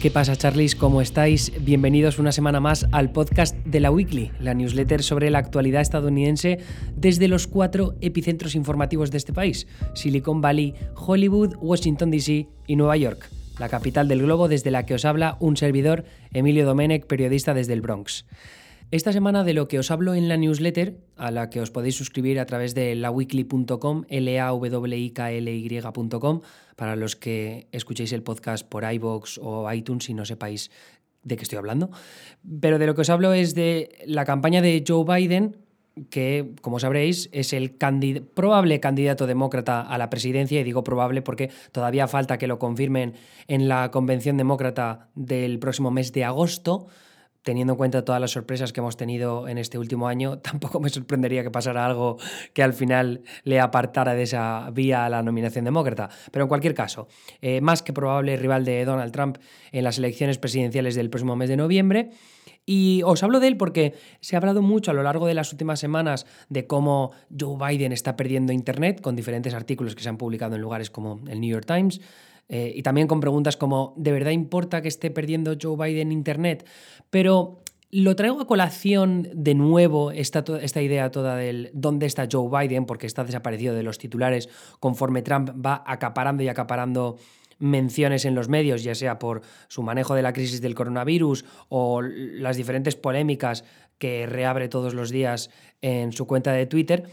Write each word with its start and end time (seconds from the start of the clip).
¿Qué 0.00 0.10
pasa, 0.10 0.34
Charlies? 0.34 0.76
¿Cómo 0.76 1.02
estáis? 1.02 1.52
Bienvenidos 1.62 2.18
una 2.18 2.32
semana 2.32 2.58
más 2.58 2.86
al 2.90 3.12
podcast 3.12 3.54
de 3.66 3.80
la 3.80 3.90
Weekly, 3.90 4.32
la 4.40 4.54
newsletter 4.54 5.02
sobre 5.02 5.28
la 5.28 5.40
actualidad 5.40 5.82
estadounidense 5.82 6.58
desde 6.96 7.28
los 7.28 7.46
cuatro 7.46 7.96
epicentros 8.00 8.54
informativos 8.54 9.10
de 9.10 9.18
este 9.18 9.34
país: 9.34 9.66
Silicon 9.92 10.40
Valley, 10.40 10.74
Hollywood, 10.94 11.56
Washington 11.60 12.10
DC 12.10 12.48
y 12.66 12.76
Nueva 12.76 12.96
York, 12.96 13.28
la 13.58 13.68
capital 13.68 14.08
del 14.08 14.22
globo 14.22 14.48
desde 14.48 14.70
la 14.70 14.86
que 14.86 14.94
os 14.94 15.04
habla 15.04 15.36
un 15.38 15.58
servidor, 15.58 16.06
Emilio 16.32 16.64
Domenech, 16.64 17.04
periodista 17.04 17.52
desde 17.52 17.74
el 17.74 17.82
Bronx. 17.82 18.24
Esta 18.92 19.12
semana 19.12 19.44
de 19.44 19.54
lo 19.54 19.68
que 19.68 19.78
os 19.78 19.92
hablo 19.92 20.14
en 20.14 20.28
la 20.28 20.36
newsletter, 20.36 20.98
a 21.16 21.30
la 21.30 21.48
que 21.48 21.60
os 21.60 21.70
podéis 21.70 21.94
suscribir 21.94 22.40
a 22.40 22.46
través 22.46 22.74
de 22.74 22.96
laweekly.com, 22.96 24.02
l 24.08 24.40
a 24.40 24.50
w 24.50 24.96
i 24.98 25.10
k 25.10 25.30
l 25.30 25.46
y.com, 25.46 26.40
para 26.74 26.96
los 26.96 27.14
que 27.14 27.68
escuchéis 27.70 28.12
el 28.12 28.24
podcast 28.24 28.66
por 28.66 28.82
iVoox 28.82 29.38
o 29.38 29.72
iTunes 29.72 30.10
y 30.10 30.14
no 30.14 30.24
sepáis 30.24 30.72
de 31.22 31.36
qué 31.36 31.44
estoy 31.44 31.58
hablando. 31.58 31.90
Pero 32.60 32.80
de 32.80 32.86
lo 32.88 32.96
que 32.96 33.02
os 33.02 33.10
hablo 33.10 33.32
es 33.32 33.54
de 33.54 33.94
la 34.06 34.24
campaña 34.24 34.60
de 34.60 34.82
Joe 34.84 35.04
Biden, 35.04 35.58
que, 36.10 36.56
como 36.60 36.80
sabréis, 36.80 37.28
es 37.30 37.52
el 37.52 37.70
probable 37.70 38.80
candidato 38.80 39.28
demócrata 39.28 39.82
a 39.82 39.98
la 39.98 40.10
presidencia, 40.10 40.60
y 40.60 40.64
digo 40.64 40.82
probable 40.82 41.22
porque 41.22 41.50
todavía 41.70 42.08
falta 42.08 42.38
que 42.38 42.48
lo 42.48 42.58
confirmen 42.58 43.14
en 43.46 43.68
la 43.68 43.92
convención 43.92 44.36
demócrata 44.36 45.10
del 45.14 45.60
próximo 45.60 45.92
mes 45.92 46.12
de 46.12 46.24
agosto 46.24 46.88
teniendo 47.42 47.74
en 47.74 47.76
cuenta 47.76 48.04
todas 48.04 48.20
las 48.20 48.32
sorpresas 48.32 48.72
que 48.72 48.80
hemos 48.80 48.96
tenido 48.96 49.48
en 49.48 49.58
este 49.58 49.78
último 49.78 50.08
año, 50.08 50.38
tampoco 50.42 50.80
me 50.80 50.88
sorprendería 50.88 51.42
que 51.42 51.50
pasara 51.50 51.86
algo 51.86 52.18
que 52.52 52.62
al 52.62 52.72
final 52.72 53.22
le 53.44 53.60
apartara 53.60 54.14
de 54.14 54.22
esa 54.22 54.70
vía 54.72 55.04
a 55.06 55.08
la 55.08 55.22
nominación 55.22 55.64
demócrata. 55.64 56.10
Pero 56.30 56.44
en 56.44 56.48
cualquier 56.48 56.74
caso, 56.74 57.08
eh, 57.40 57.60
más 57.60 57.82
que 57.82 57.92
probable 57.92 58.36
rival 58.36 58.64
de 58.64 58.84
Donald 58.84 59.12
Trump 59.12 59.38
en 59.72 59.84
las 59.84 59.98
elecciones 59.98 60.38
presidenciales 60.38 60.94
del 60.94 61.10
próximo 61.10 61.36
mes 61.36 61.48
de 61.48 61.56
noviembre. 61.56 62.10
Y 62.66 63.02
os 63.04 63.22
hablo 63.22 63.40
de 63.40 63.48
él 63.48 63.56
porque 63.56 63.94
se 64.20 64.36
ha 64.36 64.38
hablado 64.38 64.62
mucho 64.62 64.90
a 64.90 64.94
lo 64.94 65.02
largo 65.02 65.26
de 65.26 65.34
las 65.34 65.50
últimas 65.50 65.80
semanas 65.80 66.26
de 66.48 66.66
cómo 66.66 67.10
Joe 67.36 67.56
Biden 67.56 67.90
está 67.90 68.16
perdiendo 68.16 68.52
Internet 68.52 69.00
con 69.00 69.16
diferentes 69.16 69.54
artículos 69.54 69.94
que 69.94 70.02
se 70.02 70.08
han 70.08 70.18
publicado 70.18 70.54
en 70.54 70.60
lugares 70.60 70.90
como 70.90 71.20
el 71.26 71.40
New 71.40 71.50
York 71.50 71.66
Times, 71.66 72.00
eh, 72.50 72.72
y 72.74 72.82
también 72.82 73.06
con 73.06 73.20
preguntas 73.20 73.56
como, 73.56 73.94
¿de 73.96 74.10
verdad 74.10 74.32
importa 74.32 74.82
que 74.82 74.88
esté 74.88 75.10
perdiendo 75.10 75.56
Joe 75.60 75.76
Biden 75.76 76.10
Internet? 76.10 76.66
Pero 77.08 77.60
lo 77.92 78.16
traigo 78.16 78.40
a 78.40 78.46
colación 78.46 79.28
de 79.32 79.54
nuevo, 79.54 80.10
esta, 80.10 80.44
esta 80.60 80.82
idea 80.82 81.12
toda 81.12 81.36
del 81.36 81.70
dónde 81.72 82.06
está 82.06 82.28
Joe 82.30 82.48
Biden, 82.50 82.86
porque 82.86 83.06
está 83.06 83.22
desaparecido 83.22 83.74
de 83.74 83.84
los 83.84 83.98
titulares 83.98 84.48
conforme 84.80 85.22
Trump 85.22 85.50
va 85.64 85.84
acaparando 85.86 86.42
y 86.42 86.48
acaparando 86.48 87.18
menciones 87.60 88.24
en 88.24 88.34
los 88.34 88.48
medios, 88.48 88.82
ya 88.82 88.96
sea 88.96 89.20
por 89.20 89.42
su 89.68 89.82
manejo 89.82 90.16
de 90.16 90.22
la 90.22 90.32
crisis 90.32 90.60
del 90.60 90.74
coronavirus 90.74 91.44
o 91.68 92.02
las 92.02 92.56
diferentes 92.56 92.96
polémicas 92.96 93.64
que 93.98 94.26
reabre 94.26 94.68
todos 94.68 94.94
los 94.94 95.10
días 95.10 95.50
en 95.82 96.12
su 96.12 96.26
cuenta 96.26 96.52
de 96.52 96.66
Twitter. 96.66 97.04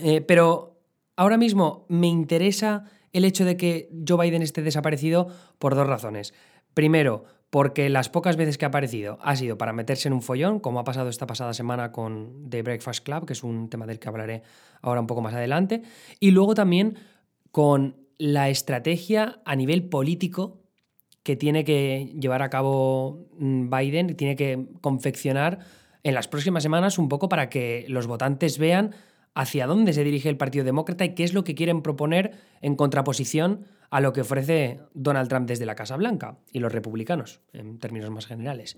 Eh, 0.00 0.22
pero 0.22 0.80
ahora 1.14 1.36
mismo 1.36 1.84
me 1.88 2.08
interesa 2.08 2.90
el 3.14 3.24
hecho 3.24 3.46
de 3.46 3.56
que 3.56 3.88
Joe 4.06 4.26
Biden 4.26 4.42
esté 4.42 4.60
desaparecido 4.60 5.28
por 5.58 5.74
dos 5.74 5.86
razones. 5.86 6.34
Primero, 6.74 7.24
porque 7.48 7.88
las 7.88 8.08
pocas 8.08 8.36
veces 8.36 8.58
que 8.58 8.64
ha 8.64 8.68
aparecido 8.68 9.18
ha 9.22 9.36
sido 9.36 9.56
para 9.56 9.72
meterse 9.72 10.08
en 10.08 10.12
un 10.12 10.22
follón, 10.22 10.58
como 10.58 10.80
ha 10.80 10.84
pasado 10.84 11.08
esta 11.08 11.26
pasada 11.26 11.54
semana 11.54 11.92
con 11.92 12.50
The 12.50 12.62
Breakfast 12.62 13.04
Club, 13.04 13.26
que 13.26 13.32
es 13.32 13.44
un 13.44 13.70
tema 13.70 13.86
del 13.86 14.00
que 14.00 14.08
hablaré 14.08 14.42
ahora 14.82 15.00
un 15.00 15.06
poco 15.06 15.22
más 15.22 15.34
adelante, 15.34 15.82
y 16.18 16.32
luego 16.32 16.54
también 16.54 16.98
con 17.52 17.96
la 18.18 18.48
estrategia 18.48 19.40
a 19.44 19.54
nivel 19.54 19.88
político 19.88 20.60
que 21.22 21.36
tiene 21.36 21.64
que 21.64 22.12
llevar 22.18 22.42
a 22.42 22.50
cabo 22.50 23.28
mm, 23.38 23.70
Biden, 23.70 24.16
tiene 24.16 24.34
que 24.34 24.66
confeccionar 24.80 25.60
en 26.02 26.14
las 26.14 26.26
próximas 26.26 26.64
semanas 26.64 26.98
un 26.98 27.08
poco 27.08 27.28
para 27.28 27.48
que 27.48 27.86
los 27.88 28.08
votantes 28.08 28.58
vean 28.58 28.94
hacia 29.34 29.66
dónde 29.66 29.92
se 29.92 30.04
dirige 30.04 30.28
el 30.28 30.36
Partido 30.36 30.64
Demócrata 30.64 31.04
y 31.04 31.14
qué 31.14 31.24
es 31.24 31.34
lo 31.34 31.44
que 31.44 31.54
quieren 31.54 31.82
proponer 31.82 32.32
en 32.60 32.76
contraposición 32.76 33.66
a 33.90 34.00
lo 34.00 34.12
que 34.12 34.22
ofrece 34.22 34.80
Donald 34.94 35.28
Trump 35.28 35.46
desde 35.46 35.66
la 35.66 35.74
Casa 35.74 35.96
Blanca 35.96 36.38
y 36.52 36.60
los 36.60 36.72
republicanos, 36.72 37.40
en 37.52 37.78
términos 37.78 38.10
más 38.10 38.26
generales. 38.26 38.76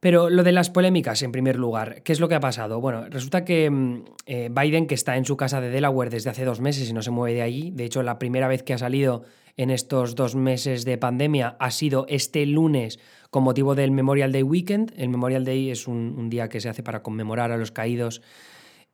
Pero 0.00 0.28
lo 0.30 0.42
de 0.42 0.52
las 0.52 0.70
polémicas, 0.70 1.22
en 1.22 1.32
primer 1.32 1.56
lugar, 1.56 2.02
¿qué 2.02 2.12
es 2.12 2.20
lo 2.20 2.28
que 2.28 2.34
ha 2.34 2.40
pasado? 2.40 2.80
Bueno, 2.80 3.06
resulta 3.08 3.44
que 3.44 3.70
mm, 3.70 4.04
eh, 4.26 4.50
Biden, 4.52 4.86
que 4.86 4.94
está 4.94 5.16
en 5.16 5.24
su 5.24 5.36
casa 5.36 5.60
de 5.60 5.70
Delaware 5.70 6.10
desde 6.10 6.30
hace 6.30 6.44
dos 6.44 6.60
meses 6.60 6.88
y 6.88 6.92
no 6.92 7.02
se 7.02 7.10
mueve 7.10 7.34
de 7.34 7.42
allí, 7.42 7.70
de 7.70 7.84
hecho 7.84 8.02
la 8.02 8.18
primera 8.18 8.46
vez 8.46 8.62
que 8.62 8.74
ha 8.74 8.78
salido 8.78 9.24
en 9.56 9.70
estos 9.70 10.14
dos 10.14 10.34
meses 10.36 10.84
de 10.84 10.98
pandemia 10.98 11.56
ha 11.58 11.70
sido 11.70 12.04
este 12.08 12.44
lunes 12.44 13.00
con 13.30 13.42
motivo 13.42 13.74
del 13.74 13.90
Memorial 13.90 14.30
Day 14.30 14.42
Weekend. 14.42 14.92
El 14.98 15.08
Memorial 15.08 15.46
Day 15.46 15.70
es 15.70 15.88
un 15.88 16.28
día 16.28 16.50
que 16.50 16.60
se 16.60 16.68
hace 16.68 16.82
para 16.82 17.02
conmemorar 17.02 17.50
a 17.50 17.56
los 17.56 17.72
caídos 17.72 18.20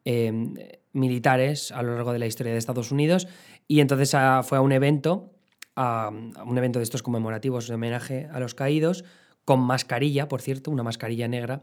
Em, 0.04 0.54
militares 0.92 1.72
a 1.72 1.82
lo 1.82 1.94
largo 1.94 2.12
de 2.12 2.18
la 2.18 2.26
historia 2.26 2.52
de 2.52 2.58
Estados 2.58 2.90
Unidos 2.90 3.28
y 3.66 3.80
entonces 3.80 4.10
fue 4.42 4.58
a 4.58 4.60
un 4.60 4.72
evento, 4.72 5.32
a, 5.74 6.10
un 6.10 6.58
evento 6.58 6.80
de 6.80 6.82
estos 6.82 7.02
conmemorativos 7.02 7.68
de 7.68 7.74
homenaje 7.74 8.28
a 8.30 8.40
los 8.40 8.54
caídos, 8.54 9.04
con 9.44 9.60
mascarilla, 9.60 10.28
por 10.28 10.42
cierto, 10.42 10.70
una 10.70 10.82
mascarilla 10.82 11.28
negra, 11.28 11.62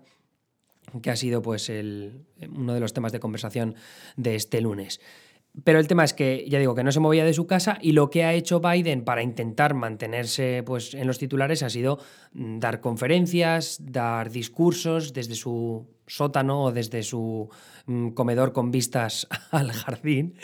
que 1.02 1.12
ha 1.12 1.16
sido 1.16 1.42
pues 1.42 1.70
el, 1.70 2.26
uno 2.50 2.74
de 2.74 2.80
los 2.80 2.94
temas 2.94 3.12
de 3.12 3.20
conversación 3.20 3.76
de 4.16 4.36
este 4.36 4.62
lunes. 4.62 5.00
Pero 5.64 5.80
el 5.80 5.88
tema 5.88 6.04
es 6.04 6.14
que, 6.14 6.46
ya 6.48 6.60
digo, 6.60 6.76
que 6.76 6.84
no 6.84 6.92
se 6.92 7.00
movía 7.00 7.26
de 7.26 7.34
su 7.34 7.48
casa 7.48 7.80
y 7.82 7.92
lo 7.94 8.10
que 8.10 8.24
ha 8.24 8.34
hecho 8.34 8.60
Biden 8.60 9.04
para 9.04 9.24
intentar 9.24 9.74
mantenerse 9.74 10.64
pues, 10.66 10.94
en 10.94 11.08
los 11.08 11.18
titulares 11.18 11.64
ha 11.64 11.70
sido 11.70 12.00
mm, 12.34 12.60
dar 12.60 12.82
conferencias, 12.82 13.80
dar 13.82 14.30
discursos 14.30 15.14
desde 15.14 15.36
su 15.36 15.88
sótano 16.08 16.64
o 16.64 16.72
desde 16.72 17.04
su 17.04 17.50
mm, 17.86 18.10
comedor 18.10 18.54
con 18.54 18.72
vistas 18.72 19.28
al 19.52 19.72
jardín 19.72 20.36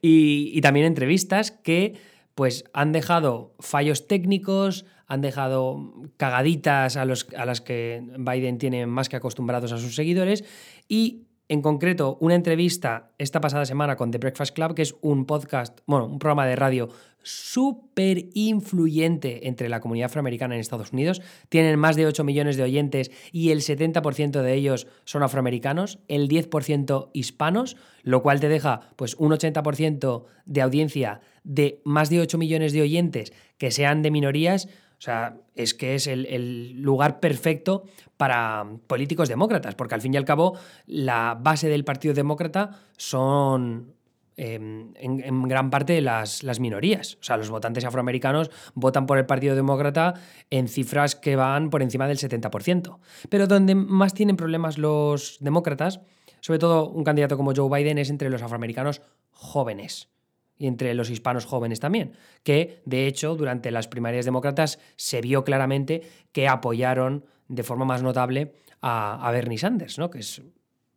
y, 0.00 0.60
también 0.60 0.86
entrevistas 0.86 1.50
que 1.50 1.94
pues 2.34 2.64
han 2.72 2.92
dejado 2.92 3.54
fallos 3.60 4.08
técnicos, 4.08 4.86
han 5.06 5.20
dejado 5.20 5.92
cagaditas 6.16 6.96
a, 6.96 7.04
los, 7.04 7.28
a 7.36 7.44
las 7.44 7.60
que 7.60 8.02
Biden 8.18 8.58
tiene 8.58 8.86
más 8.86 9.08
que 9.08 9.16
acostumbrados 9.16 9.72
a 9.72 9.78
sus 9.78 9.94
seguidores 9.94 10.44
y 10.88 11.26
en 11.54 11.62
concreto 11.62 12.18
una 12.20 12.34
entrevista 12.34 13.12
esta 13.16 13.40
pasada 13.40 13.64
semana 13.64 13.96
con 13.96 14.10
The 14.10 14.18
Breakfast 14.18 14.54
Club, 14.54 14.74
que 14.74 14.82
es 14.82 14.94
un 15.00 15.24
podcast, 15.24 15.78
bueno, 15.86 16.06
un 16.06 16.18
programa 16.18 16.46
de 16.46 16.56
radio 16.56 16.88
súper 17.22 18.26
influyente 18.34 19.48
entre 19.48 19.68
la 19.68 19.80
comunidad 19.80 20.06
afroamericana 20.06 20.54
en 20.54 20.60
Estados 20.60 20.92
Unidos. 20.92 21.22
Tienen 21.48 21.78
más 21.78 21.96
de 21.96 22.06
8 22.06 22.22
millones 22.24 22.56
de 22.56 22.64
oyentes 22.64 23.10
y 23.32 23.50
el 23.50 23.60
70% 23.60 24.42
de 24.42 24.54
ellos 24.54 24.86
son 25.04 25.22
afroamericanos, 25.22 26.00
el 26.08 26.28
10% 26.28 27.10
hispanos, 27.14 27.76
lo 28.02 28.22
cual 28.22 28.40
te 28.40 28.48
deja 28.48 28.90
pues 28.96 29.14
un 29.14 29.30
80% 29.30 30.24
de 30.44 30.60
audiencia 30.60 31.20
de 31.44 31.80
más 31.84 32.10
de 32.10 32.20
8 32.20 32.36
millones 32.36 32.72
de 32.72 32.82
oyentes 32.82 33.32
que 33.58 33.70
sean 33.70 34.02
de 34.02 34.10
minorías 34.10 34.68
o 34.98 35.00
sea, 35.04 35.36
es 35.54 35.74
que 35.74 35.94
es 35.94 36.06
el, 36.06 36.80
lugar 36.80 37.20
perfecto 37.20 37.84
para 38.16 38.66
políticos 38.86 39.28
demócratas, 39.28 39.74
porque 39.74 39.94
al 39.94 40.00
fin 40.00 40.14
y 40.14 40.16
al 40.16 40.24
cabo 40.24 40.56
la 40.86 41.38
base 41.40 41.68
del 41.68 41.84
Partido 41.84 42.14
Demócrata 42.14 42.80
son 42.96 43.94
em, 44.36 44.92
en, 44.94 45.42
gran 45.42 45.70
parte 45.70 46.00
las, 46.00 46.42
las, 46.42 46.60
minorías. 46.60 47.18
O 47.20 47.24
sea, 47.24 47.36
los 47.36 47.50
votantes 47.50 47.84
afroamericanos 47.84 48.50
votan 48.74 49.06
por 49.06 49.18
el 49.18 49.26
Partido 49.26 49.54
Demócrata 49.54 50.14
en 50.50 50.68
cifras 50.68 51.16
que 51.16 51.36
van 51.36 51.70
por 51.70 51.82
encima 51.82 52.08
del 52.08 52.18
70%. 52.18 52.98
Pero 53.28 53.46
donde 53.46 53.74
más 53.74 54.14
tienen 54.14 54.36
problemas 54.36 54.78
los 54.78 55.38
demócratas, 55.40 56.00
sobre 56.40 56.58
todo 56.58 56.88
un 56.88 57.04
candidato 57.04 57.36
como 57.36 57.54
Joe 57.54 57.68
Biden, 57.68 57.98
es 57.98 58.10
entre 58.10 58.30
los 58.30 58.42
afroamericanos 58.42 59.02
jóvenes 59.32 60.08
y 60.56 60.66
entre 60.66 60.94
los 60.94 61.10
hispanos 61.10 61.44
jóvenes 61.44 61.80
también, 61.80 62.12
que 62.42 62.82
de 62.84 63.06
hecho 63.06 63.34
durante 63.34 63.70
las 63.70 63.88
primarias 63.88 64.24
demócratas 64.24 64.78
se 64.96 65.20
vio 65.20 65.44
claramente 65.44 66.02
que 66.32 66.48
apoyaron 66.48 67.24
de 67.48 67.62
forma 67.62 67.84
más 67.84 68.02
notable 68.02 68.54
a, 68.80 69.30
Bernie 69.32 69.58
Sanders, 69.58 69.98
¿no? 69.98 70.10
que 70.10 70.18
es 70.18 70.42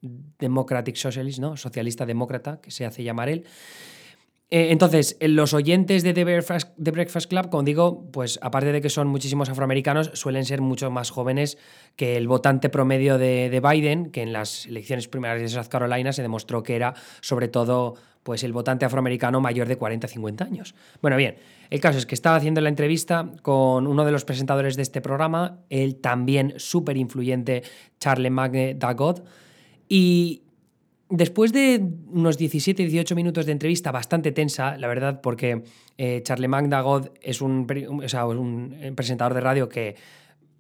Democratic 0.01 0.95
Socialist, 0.95 1.39
¿no? 1.39 1.57
socialista 1.57 2.05
demócrata, 2.05 2.59
que 2.61 2.71
se 2.71 2.85
hace 2.85 3.03
llamar 3.03 3.29
él. 3.29 3.45
Eh, 4.49 4.71
entonces, 4.71 5.17
los 5.19 5.53
oyentes 5.53 6.03
de 6.03 6.13
The 6.13 6.23
Breakfast, 6.23 7.29
Club, 7.29 7.49
como 7.49 7.63
digo, 7.63 8.09
pues 8.11 8.39
aparte 8.41 8.71
de 8.71 8.81
que 8.81 8.89
son 8.89 9.07
muchísimos 9.07 9.49
afroamericanos, 9.49 10.11
suelen 10.13 10.45
ser 10.45 10.61
mucho 10.61 10.89
más 10.89 11.09
jóvenes 11.09 11.57
que 11.97 12.15
el 12.15 12.29
votante 12.29 12.69
promedio 12.69 13.17
de, 13.17 13.49
de 13.49 13.59
Biden, 13.59 14.09
que 14.09 14.21
en 14.21 14.31
las 14.31 14.65
elecciones 14.65 15.09
primarias 15.09 15.41
de 15.41 15.49
South 15.49 15.69
Carolina 15.69 16.13
se 16.13 16.21
demostró 16.21 16.63
que 16.63 16.77
era 16.77 16.93
sobre 17.19 17.49
todo 17.49 17.95
pues 18.27 18.43
el 18.43 18.51
votante 18.51 18.83
afroamericano 18.83 19.39
mayor 19.39 19.69
de 19.69 19.79
40-50 19.79 20.41
años. 20.41 20.75
Bueno, 21.01 21.15
bien, 21.15 21.37
el 21.69 21.79
caso 21.79 21.97
es 21.97 22.05
que 22.05 22.13
estaba 22.13 22.35
haciendo 22.35 22.59
la 22.59 22.67
entrevista 22.67 23.31
con 23.41 23.87
uno 23.87 24.03
de 24.03 24.11
los 24.11 24.25
presentadores 24.25 24.75
de 24.75 24.81
este 24.81 24.99
programa, 24.99 25.59
el 25.69 25.95
también 25.95 26.53
súper 26.57 26.97
influyente 26.97 27.63
Charlemagne 27.99 28.75
Dagot, 28.75 29.25
y 29.87 30.43
después 31.09 31.53
de 31.53 31.81
unos 32.09 32.39
17-18 32.39 33.15
minutos 33.15 33.45
de 33.45 33.51
entrevista 33.51 33.91
bastante 33.91 34.31
tensa, 34.31 34.77
la 34.77 34.87
verdad, 34.87 35.21
porque 35.21 35.63
eh, 35.97 36.21
Charlemagne 36.23 36.69
Dagod 36.69 37.09
es 37.21 37.41
un, 37.41 37.67
un 37.69 38.95
presentador 38.95 39.33
de 39.33 39.41
radio 39.41 39.69
que 39.69 39.95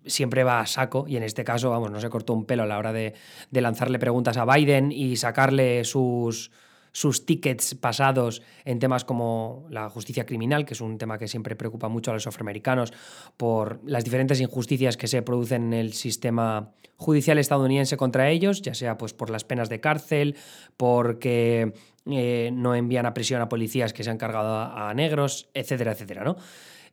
siempre 0.05 0.43
va 0.43 0.61
a 0.61 0.65
saco 0.65 1.05
y 1.07 1.17
en 1.17 1.23
este 1.23 1.43
caso, 1.43 1.69
vamos, 1.69 1.91
no 1.91 1.99
se 1.99 2.09
cortó 2.09 2.33
un 2.33 2.45
pelo 2.45 2.63
a 2.63 2.65
la 2.65 2.77
hora 2.77 2.93
de 2.93 3.13
lanzarle 3.51 3.99
preguntas 3.99 4.37
a 4.37 4.45
Biden 4.45 4.91
y 4.91 5.17
sacarle 5.17 5.83
sus, 5.83 6.51
sus 6.97 7.27
tickets 7.27 7.75
pasados 7.75 8.41
en 8.65 8.79
temas 8.79 9.05
como 9.05 9.67
la 9.69 9.87
justicia 9.87 10.25
criminal, 10.25 10.65
que 10.65 10.73
es 10.73 10.81
un 10.81 10.97
tema 10.97 11.19
que 11.19 11.27
siempre 11.27 11.55
preocupa 11.55 11.89
mucho 11.89 12.09
a 12.09 12.15
los 12.15 12.25
afroamericanos 12.25 12.91
por 13.37 13.79
las 13.85 14.03
diferentes 14.03 14.41
injusticias 14.41 14.97
que 14.97 15.05
se 15.05 15.21
producen 15.21 15.65
en 15.65 15.73
el 15.73 15.93
sistema 15.93 16.71
judicial 16.95 17.37
estadounidense 17.37 17.97
contra 17.97 18.31
ellos, 18.31 18.63
ya 18.63 18.73
sea 18.73 18.97
pues 18.97 19.13
por 19.13 19.29
las 19.29 19.43
penas 19.43 19.69
de 19.69 19.79
cárcel, 19.79 20.37
porque 20.75 21.71
eh, 22.07 22.49
no 22.51 22.73
envían 22.73 23.05
a 23.05 23.13
prisión 23.13 23.43
a 23.43 23.47
policías 23.47 23.93
que 23.93 24.03
se 24.03 24.09
han 24.09 24.17
cargado 24.17 24.55
a, 24.55 24.89
a 24.89 24.93
negros, 24.95 25.49
etcétera, 25.53 25.91
etcétera, 25.91 26.23
¿no? 26.23 26.35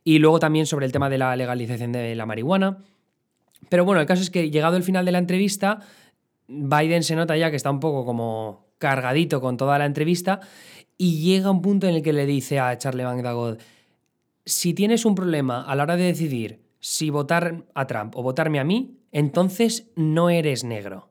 Y 0.05 0.19
luego 0.19 0.39
también 0.39 0.67
sobre 0.67 0.85
el 0.85 0.93
tema 0.93 1.09
de 1.09 1.17
la 1.17 1.35
legalización 1.35 1.93
de 1.93 2.15
la 2.15 2.27
marihuana, 2.27 2.77
pero 3.71 3.87
bueno, 3.87 4.03
el 4.03 4.07
caso 4.07 4.21
es 4.21 4.29
que 4.29 4.51
llegado 4.51 4.77
el 4.77 4.83
final 4.83 5.07
de 5.07 5.13
la 5.13 5.19
entrevista, 5.19 5.81
Biden 6.47 7.05
se 7.05 7.17
nota 7.17 7.39
ya 7.39 7.49
que 7.49 7.57
está 7.57 7.71
un 7.71 7.81
poco 7.81 8.05
como 8.05 8.65
cargadito 8.85 9.41
con 9.41 9.57
toda 9.57 9.79
la 9.79 9.87
entrevista 9.87 10.41
y 10.99 11.23
llega 11.23 11.51
un 11.51 11.63
punto 11.63 11.89
en 11.89 11.95
el 11.95 12.03
que 12.03 12.13
le 12.13 12.27
dice 12.27 12.61
a 12.61 12.77
Charlie 12.77 13.03
Dagod, 13.03 13.57
si 14.45 14.75
tienes 14.75 15.07
un 15.07 15.15
problema 15.15 15.63
a 15.63 15.75
la 15.75 15.85
hora 15.85 15.97
de 15.97 16.05
decidir 16.05 16.61
si 16.81 17.09
votar 17.09 17.65
a 17.75 17.87
Trump 17.87 18.15
o 18.15 18.23
votarme 18.23 18.61
a 18.61 18.65
mí, 18.65 18.99
entonces 19.11 19.91
no 19.97 20.29
eres 20.29 20.65
negro. 20.65 21.09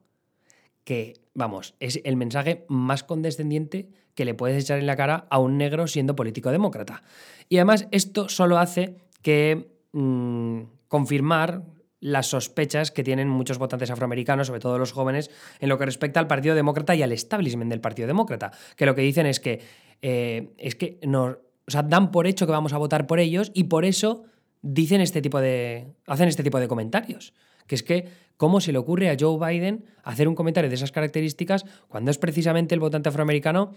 Que, 0.84 1.14
vamos, 1.34 1.74
es 1.80 2.00
el 2.04 2.14
mensaje 2.14 2.64
más 2.68 3.02
condescendiente 3.02 3.88
que 4.14 4.24
le 4.24 4.34
puedes 4.34 4.62
echar 4.62 4.78
en 4.78 4.86
la 4.86 4.94
cara 4.94 5.26
a 5.28 5.40
un 5.40 5.58
negro 5.58 5.88
siendo 5.88 6.14
político 6.14 6.52
demócrata. 6.52 7.02
Y 7.48 7.56
además 7.56 7.88
esto 7.90 8.28
solo 8.28 8.58
hace 8.58 8.98
que 9.20 9.68
mm, 9.90 10.60
confirmar 10.86 11.64
las 12.04 12.26
sospechas 12.26 12.90
que 12.90 13.02
tienen 13.02 13.30
muchos 13.30 13.56
votantes 13.56 13.90
afroamericanos, 13.90 14.48
sobre 14.48 14.60
todo 14.60 14.78
los 14.78 14.92
jóvenes, 14.92 15.30
en 15.58 15.70
lo 15.70 15.78
que 15.78 15.86
respecta 15.86 16.20
al 16.20 16.26
Partido 16.26 16.54
Demócrata 16.54 16.94
y 16.94 17.02
al 17.02 17.12
establishment 17.12 17.70
del 17.70 17.80
Partido 17.80 18.06
Demócrata, 18.06 18.52
que 18.76 18.84
lo 18.84 18.94
que 18.94 19.00
dicen 19.00 19.24
es 19.24 19.40
que, 19.40 19.62
eh, 20.02 20.52
es 20.58 20.74
que 20.74 20.98
nos, 21.02 21.38
dan 21.66 22.10
por 22.10 22.26
hecho 22.26 22.44
que 22.44 22.52
vamos 22.52 22.74
a 22.74 22.76
votar 22.76 23.06
por 23.06 23.20
ellos 23.20 23.50
y 23.54 23.64
por 23.64 23.86
eso 23.86 24.24
dicen 24.60 25.00
este 25.00 25.22
tipo 25.22 25.40
de, 25.40 25.94
hacen 26.06 26.28
este 26.28 26.42
tipo 26.42 26.60
de 26.60 26.68
comentarios. 26.68 27.32
Que 27.66 27.74
es 27.74 27.82
que, 27.82 28.06
¿cómo 28.36 28.60
se 28.60 28.72
le 28.72 28.76
ocurre 28.76 29.08
a 29.08 29.16
Joe 29.18 29.38
Biden 29.38 29.86
hacer 30.02 30.28
un 30.28 30.34
comentario 30.34 30.68
de 30.68 30.76
esas 30.76 30.92
características 30.92 31.64
cuando 31.88 32.10
es 32.10 32.18
precisamente 32.18 32.74
el 32.74 32.80
votante 32.80 33.08
afroamericano 33.08 33.70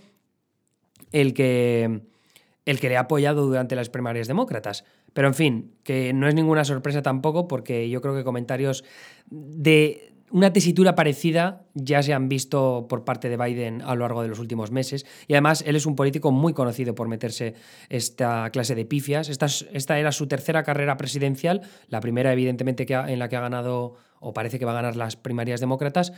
el 1.13 1.33
que, 1.33 2.01
el 2.65 2.79
que 2.81 2.89
le 2.89 2.97
ha 2.97 3.01
apoyado 3.01 3.45
durante 3.45 3.77
las 3.77 3.87
primarias 3.89 4.27
demócratas? 4.27 4.83
Pero 5.17 5.29
en 5.29 5.33
fin, 5.33 5.73
que 5.81 6.13
no 6.13 6.27
es 6.27 6.35
ninguna 6.35 6.63
sorpresa 6.63 7.01
tampoco 7.01 7.47
porque 7.47 7.89
yo 7.89 8.01
creo 8.01 8.13
que 8.13 8.23
comentarios 8.23 8.83
de 9.31 10.13
una 10.29 10.53
tesitura 10.53 10.93
parecida 10.93 11.65
ya 11.73 12.03
se 12.03 12.13
han 12.13 12.29
visto 12.29 12.85
por 12.87 13.03
parte 13.03 13.27
de 13.27 13.35
Biden 13.35 13.81
a 13.81 13.95
lo 13.95 14.01
largo 14.01 14.21
de 14.21 14.27
los 14.27 14.37
últimos 14.37 14.69
meses. 14.69 15.07
Y 15.27 15.33
además, 15.33 15.63
él 15.65 15.75
es 15.75 15.87
un 15.87 15.95
político 15.95 16.29
muy 16.29 16.53
conocido 16.53 16.93
por 16.93 17.07
meterse 17.07 17.55
esta 17.89 18.51
clase 18.51 18.75
de 18.75 18.85
pifias. 18.85 19.27
Esta, 19.29 19.47
esta 19.73 19.97
era 19.97 20.11
su 20.11 20.27
tercera 20.27 20.61
carrera 20.61 20.97
presidencial, 20.97 21.61
la 21.87 21.99
primera, 21.99 22.31
evidentemente, 22.31 22.85
que 22.85 22.93
en 22.93 23.17
la 23.17 23.27
que 23.27 23.37
ha 23.37 23.41
ganado, 23.41 23.95
o 24.19 24.35
parece 24.35 24.59
que 24.59 24.65
va 24.65 24.73
a 24.73 24.75
ganar 24.75 24.95
las 24.95 25.15
primarias 25.15 25.59
demócratas. 25.59 26.13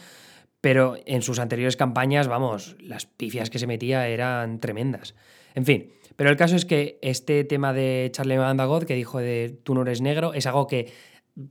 Pero 0.60 0.98
en 1.06 1.22
sus 1.22 1.40
anteriores 1.40 1.78
campañas, 1.78 2.28
vamos, 2.28 2.76
las 2.82 3.06
pifias 3.06 3.50
que 3.50 3.60
se 3.60 3.68
metía 3.68 4.10
eran 4.10 4.60
tremendas. 4.60 5.16
En 5.56 5.64
fin, 5.64 5.94
pero 6.20 6.32
el 6.32 6.36
caso 6.36 6.58
es 6.58 6.66
que 6.66 7.00
este 7.02 7.46
tema 7.46 7.72
de 7.72 8.10
Charlie 8.12 8.38
Mandagod, 8.38 8.84
que 8.84 8.94
dijo 8.94 9.20
de 9.20 9.58
tú 9.64 9.74
no 9.74 9.84
eres 9.84 10.02
negro, 10.02 10.34
es 10.34 10.46
algo 10.48 10.68
que 10.68 10.92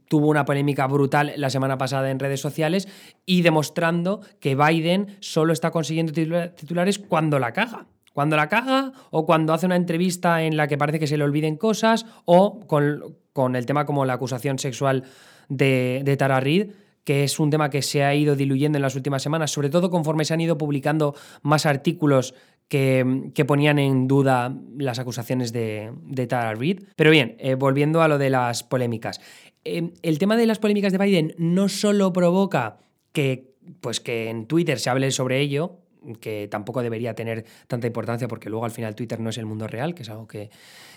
tuvo 0.08 0.26
una 0.26 0.44
polémica 0.44 0.86
brutal 0.86 1.32
la 1.38 1.48
semana 1.48 1.78
pasada 1.78 2.10
en 2.10 2.18
redes 2.18 2.42
sociales 2.42 2.86
y 3.24 3.40
demostrando 3.40 4.20
que 4.40 4.56
Biden 4.56 5.16
solo 5.20 5.54
está 5.54 5.70
consiguiendo 5.70 6.12
titulares 6.12 6.98
cuando 6.98 7.38
la 7.38 7.54
caga. 7.54 7.86
Cuando 8.12 8.36
la 8.36 8.50
caga 8.50 8.92
o 9.10 9.24
cuando 9.24 9.54
hace 9.54 9.64
una 9.64 9.76
entrevista 9.76 10.42
en 10.42 10.58
la 10.58 10.68
que 10.68 10.76
parece 10.76 10.98
que 10.98 11.06
se 11.06 11.16
le 11.16 11.24
olviden 11.24 11.56
cosas 11.56 12.04
o 12.26 12.60
con, 12.66 13.56
el 13.56 13.64
tema 13.64 13.86
como 13.86 14.04
la 14.04 14.12
acusación 14.12 14.58
sexual 14.58 15.04
de, 15.48 16.02
de 16.04 16.16
Tara 16.18 16.40
Reid 16.40 16.72
que 17.04 17.24
es 17.24 17.40
un 17.40 17.48
tema 17.48 17.70
que 17.70 17.80
se 17.80 18.04
ha 18.04 18.14
ido 18.14 18.36
diluyendo 18.36 18.76
en 18.76 18.82
las 18.82 18.94
últimas 18.94 19.22
semanas, 19.22 19.50
sobre 19.50 19.70
todo 19.70 19.88
conforme 19.88 20.26
se 20.26 20.34
han 20.34 20.42
ido 20.42 20.58
publicando 20.58 21.14
más 21.40 21.64
artículos 21.64 22.34
que, 22.68 23.44
ponían 23.46 23.78
en 23.78 24.06
duda 24.06 24.54
las 24.76 24.98
acusaciones 24.98 25.52
de, 25.52 25.92
de 26.02 26.26
Tara 26.26 26.54
Reid. 26.54 26.84
Pero 26.96 27.10
bien, 27.10 27.36
eh, 27.38 27.54
volviendo 27.54 28.02
a 28.02 28.08
lo 28.08 28.18
de 28.18 28.30
las 28.30 28.62
polémicas. 28.62 29.20
Em, 29.64 29.92
el 30.02 30.18
tema 30.18 30.36
de 30.36 30.46
las 30.46 30.58
polémicas 30.58 30.92
de 30.92 30.98
Biden 30.98 31.34
no 31.38 31.68
solo 31.68 32.12
provoca 32.12 32.78
que, 33.12 33.54
pues 33.80 34.00
que 34.00 34.28
en 34.28 34.46
Twitter 34.46 34.78
se 34.78 34.90
hable 34.90 35.10
sobre 35.10 35.40
ello, 35.40 35.78
que 36.20 36.48
tampoco 36.48 36.82
debería 36.82 37.14
tener 37.14 37.44
tanta 37.66 37.86
importancia 37.86 38.28
porque 38.28 38.50
luego 38.50 38.64
al 38.64 38.70
final 38.70 38.94
Twitter 38.94 39.18
no 39.18 39.30
es 39.30 39.38
el 39.38 39.46
mundo 39.46 39.66
real, 39.66 39.94
que 39.94 40.02
es 40.02 40.10
algo 40.10 40.28
que, 40.28 40.50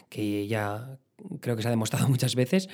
que 0.09 0.47
ya 0.47 0.99
creo 1.39 1.55
que 1.55 1.61
se 1.61 1.67
ha 1.67 1.71
demostrado 1.71 2.07
muchas 2.09 2.35
veces, 2.35 2.69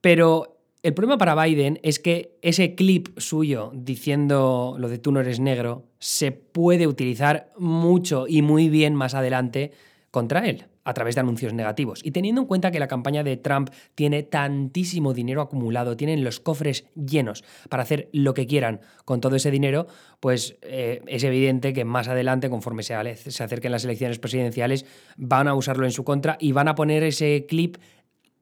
pero 0.00 0.58
el 0.84 0.92
problema 0.92 1.16
para 1.16 1.34
Biden 1.42 1.80
es 1.82 1.98
que 1.98 2.36
ese 2.42 2.74
clip 2.74 3.18
suyo 3.18 3.72
diciendo 3.74 4.76
lo 4.78 4.90
de 4.90 4.98
tú 4.98 5.12
no 5.12 5.20
eres 5.20 5.40
negro 5.40 5.86
se 5.98 6.30
puede 6.30 6.86
utilizar 6.86 7.50
mucho 7.56 8.26
y 8.28 8.42
muy 8.42 8.68
bien 8.68 8.94
más 8.94 9.14
adelante 9.14 9.72
contra 10.10 10.46
él 10.46 10.66
a 10.84 10.92
través 10.92 11.14
de 11.14 11.22
anuncios 11.22 11.54
negativos. 11.54 12.02
Y 12.04 12.10
teniendo 12.10 12.42
en 12.42 12.46
cuenta 12.46 12.70
que 12.70 12.78
la 12.78 12.86
campaña 12.86 13.24
de 13.24 13.38
Trump 13.38 13.70
tiene 13.94 14.24
tantísimo 14.24 15.14
dinero 15.14 15.40
acumulado, 15.40 15.96
tienen 15.96 16.22
los 16.22 16.38
cofres 16.38 16.84
llenos 16.94 17.44
para 17.70 17.82
hacer 17.82 18.10
lo 18.12 18.34
que 18.34 18.46
quieran 18.46 18.82
con 19.06 19.22
todo 19.22 19.36
ese 19.36 19.50
dinero, 19.50 19.86
pues 20.20 20.58
eh, 20.60 21.00
es 21.06 21.24
evidente 21.24 21.72
que 21.72 21.86
más 21.86 22.08
adelante, 22.08 22.50
conforme 22.50 22.82
se, 22.82 23.16
se 23.16 23.42
acerquen 23.42 23.72
las 23.72 23.86
elecciones 23.86 24.18
presidenciales, 24.18 24.84
van 25.16 25.48
a 25.48 25.54
usarlo 25.54 25.86
en 25.86 25.92
su 25.92 26.04
contra 26.04 26.36
y 26.38 26.52
van 26.52 26.68
a 26.68 26.74
poner 26.74 27.04
ese 27.04 27.46
clip 27.48 27.78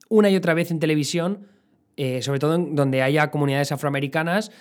una 0.09 0.29
y 0.29 0.35
otra 0.35 0.53
vez 0.53 0.69
en 0.69 0.79
televisión 0.79 1.52
eh, 1.97 2.21
sobre 2.21 2.39
todo 2.39 2.55
en 2.55 2.75
donde 2.75 3.01
haya 3.01 3.31
comunidades 3.31 3.71
afroamericanas 3.71 4.51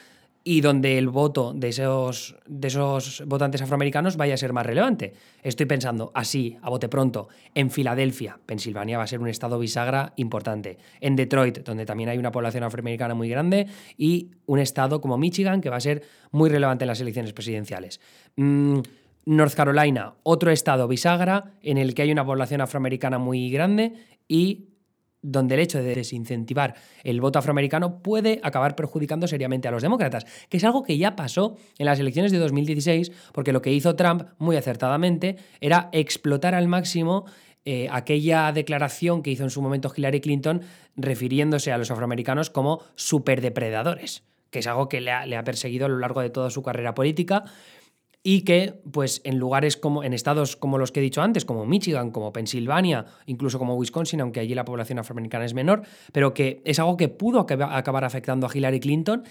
y 0.45 0.61
donde 0.61 0.99
el 0.99 1.09
voto 1.09 1.53
de 1.55 1.69
esos, 1.69 2.37
de 2.47 2.69
esos 2.69 3.23
votantes 3.27 3.63
afroamericanos 3.63 4.17
vaya 4.17 4.35
a 4.35 4.37
ser 4.37 4.53
más 4.53 4.67
relevante. 4.67 5.15
Estoy 5.43 5.67
pensando 5.67 6.11
así, 6.15 6.57
a 6.63 6.71
bote 6.71 6.89
pronto, 6.89 7.29
en 7.55 7.71
Filadelfia, 7.71 8.39
Pensilvania 8.45 8.99
va 8.99 9.05
a 9.05 9.07
ser 9.07 9.21
un 9.21 9.29
estado 9.29 9.59
bisagra 9.59 10.13
importante, 10.17 10.79
en 11.01 11.17
Detroit, 11.17 11.61
donde 11.61 11.87
también 11.87 12.09
hay 12.09 12.19
una 12.19 12.33
población 12.33 12.65
afroamericana 12.65 13.15
muy 13.15 13.29
grande, 13.29 13.69
y 13.97 14.33
un 14.47 14.59
estado 14.59 15.01
como 15.01 15.17
Michigan, 15.17 15.61
que 15.61 15.71
va 15.71 15.77
a 15.77 15.81
ser 15.81 16.03
muy 16.33 16.51
relevante 16.51 16.85
en 16.85 16.89
las 16.89 17.01
elecciones 17.01 17.33
presidenciales. 17.33 18.01
Mm, 18.37 18.81
North 19.25 19.55
Carolina, 19.55 20.15
otro 20.25 20.51
estado 20.51 20.89
bisagra 20.89 21.53
en 21.63 21.79
el 21.79 21.95
que 21.95 22.03
hay 22.03 22.11
una 22.11 22.27
población 22.27 22.61
afroamericana 22.61 23.19
muy 23.19 23.51
grande 23.51 23.93
y 24.27 24.72
donde 25.23 25.55
el 25.55 25.61
hecho 25.61 25.83
de 25.83 25.95
desincentivar 25.95 26.75
el 27.05 27.21
voto 27.21 27.39
afroamericano 27.39 28.01
puede 28.03 28.41
acabar 28.43 28.77
perjudicando 28.77 29.27
seriamente 29.27 29.69
a 29.69 29.71
los 29.71 29.83
demócratas, 29.83 30.27
que 30.49 30.57
es 30.57 30.65
algo 30.65 30.83
que 30.83 30.99
ya 30.99 31.17
pasó 31.17 31.57
en 31.79 31.87
las 31.87 32.01
elecciones 32.01 32.33
de 32.33 32.39
2016, 32.39 33.13
porque 33.33 33.53
lo 33.53 33.63
que 33.63 33.73
hizo 33.73 33.97
Trump, 33.97 34.25
muy 34.39 34.57
acertadamente, 34.57 35.37
era 35.61 35.89
explotar 35.93 36.55
al 36.55 36.69
máximo 36.69 37.25
eh, 37.65 37.89
aquella 37.93 38.51
declaración 38.51 39.23
que 39.23 39.31
hizo 39.31 39.45
en 39.45 39.51
su 39.51 39.63
momento 39.63 39.93
Hillary 39.97 40.21
Clinton 40.21 40.63
refiriéndose 40.97 41.71
a 41.71 41.79
los 41.79 41.93
afroamericanos 41.93 42.51
como 42.51 42.83
superdepredadores, 42.97 44.25
que 44.51 44.59
es 44.59 44.67
algo 44.67 44.89
que 44.89 45.01
le 45.01 45.11
ha 45.13 45.45
perseguido 45.45 45.87
a 45.87 45.89
lo 45.89 45.99
largo 45.99 46.21
de 46.21 46.31
toda 46.31 46.51
su 46.51 46.63
carrera 46.63 46.95
política 46.95 47.45
y 48.23 48.43
que 48.43 48.81
pues 48.91 49.21
en 49.25 49.39
lugares 49.39 49.77
como 49.77 50.05
en 50.05 50.13
estados 50.13 50.57
como 50.57 50.79
los 50.79 50.93
que 50.93 51.01
he 51.01 51.03
dicho 51.03 51.23
antes, 51.23 51.45
como 51.45 51.67
Michigan, 51.67 52.11
como 52.11 52.33
Pensilvania, 52.33 53.07
incluso 53.27 53.59
como 53.59 53.75
Wisconsin, 53.75 54.21
aunque 54.21 54.41
allí 54.41 54.55
la 54.55 54.65
población 54.65 54.99
afroamericana 54.99 55.45
es 55.45 55.55
menor, 55.55 55.83
pero 56.13 56.33
que 56.35 56.63
es 56.65 56.79
algo 56.79 56.97
que 56.97 57.09
pudo 57.09 57.41
acabar 57.41 58.05
afectando 58.05 58.47
a 58.47 58.51
Hillary 58.53 58.81
Clinton 58.81 59.25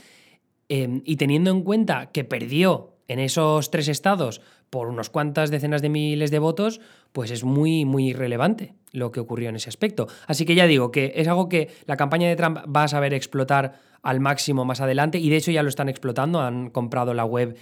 em, 0.67 1.01
y 1.05 1.15
teniendo 1.15 1.51
en 1.51 1.63
cuenta 1.63 2.11
que 2.11 2.23
perdió 2.23 2.97
en 3.07 3.19
esos 3.19 3.71
tres 3.71 3.87
estados 3.87 4.41
por 4.69 4.87
unos 4.87 5.09
cuantas 5.09 5.51
decenas 5.51 5.81
de 5.81 5.89
miles 5.89 6.31
de 6.31 6.39
votos, 6.39 6.79
pues 7.11 7.29
es 7.31 7.43
muy, 7.43 7.83
muy 7.83 8.13
relevante 8.13 8.73
lo 8.93 9.11
que 9.11 9.19
ocurrió 9.19 9.49
en 9.49 9.57
ese 9.57 9.67
aspecto. 9.67 10.07
Así 10.27 10.45
que 10.45 10.55
ya 10.55 10.65
digo 10.65 10.91
que 10.91 11.11
es 11.15 11.27
algo 11.27 11.49
que 11.49 11.69
la 11.87 11.97
campaña 11.97 12.29
de 12.29 12.37
Trump 12.37 12.59
va 12.73 12.83
a 12.83 12.87
saber 12.87 13.13
explotar 13.13 13.79
al 14.01 14.21
máximo 14.21 14.63
más 14.63 14.79
adelante 14.79 15.19
y 15.19 15.29
de 15.29 15.37
hecho 15.37 15.51
ya 15.51 15.61
lo 15.61 15.69
están 15.69 15.89
explotando, 15.89 16.39
han 16.39 16.69
comprado 16.69 17.13
la 17.13 17.25
web 17.25 17.57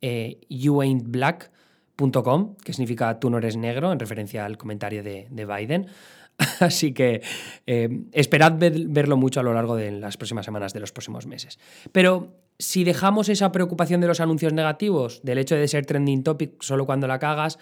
eh, 0.00 0.40
youaintblack.com, 0.48 2.56
que 2.56 2.72
significa 2.72 3.20
tú 3.20 3.30
no 3.30 3.38
eres 3.38 3.56
negro, 3.56 3.92
en 3.92 3.98
referencia 3.98 4.44
al 4.44 4.58
comentario 4.58 5.02
de, 5.02 5.28
Biden. 5.30 5.86
Así 6.60 6.92
que 6.92 7.22
eh, 7.66 7.88
esperad 8.12 8.54
verlo 8.58 9.16
mucho 9.16 9.40
a 9.40 9.42
lo 9.42 9.54
largo 9.54 9.76
de 9.76 9.90
las 9.92 10.16
próximas 10.16 10.44
semanas, 10.44 10.74
de 10.74 10.80
los 10.80 10.92
próximos 10.92 11.26
meses. 11.26 11.58
Pero 11.92 12.34
si 12.58 12.84
dejamos 12.84 13.28
esa 13.28 13.52
preocupación 13.52 14.00
de 14.00 14.06
los 14.06 14.20
anuncios 14.20 14.52
negativos, 14.52 15.20
del 15.22 15.38
hecho 15.38 15.56
de 15.56 15.68
ser 15.68 15.86
trending 15.86 16.22
topic 16.22 16.62
solo 16.62 16.86
cuando 16.86 17.06
la 17.06 17.18
cagas, 17.18 17.58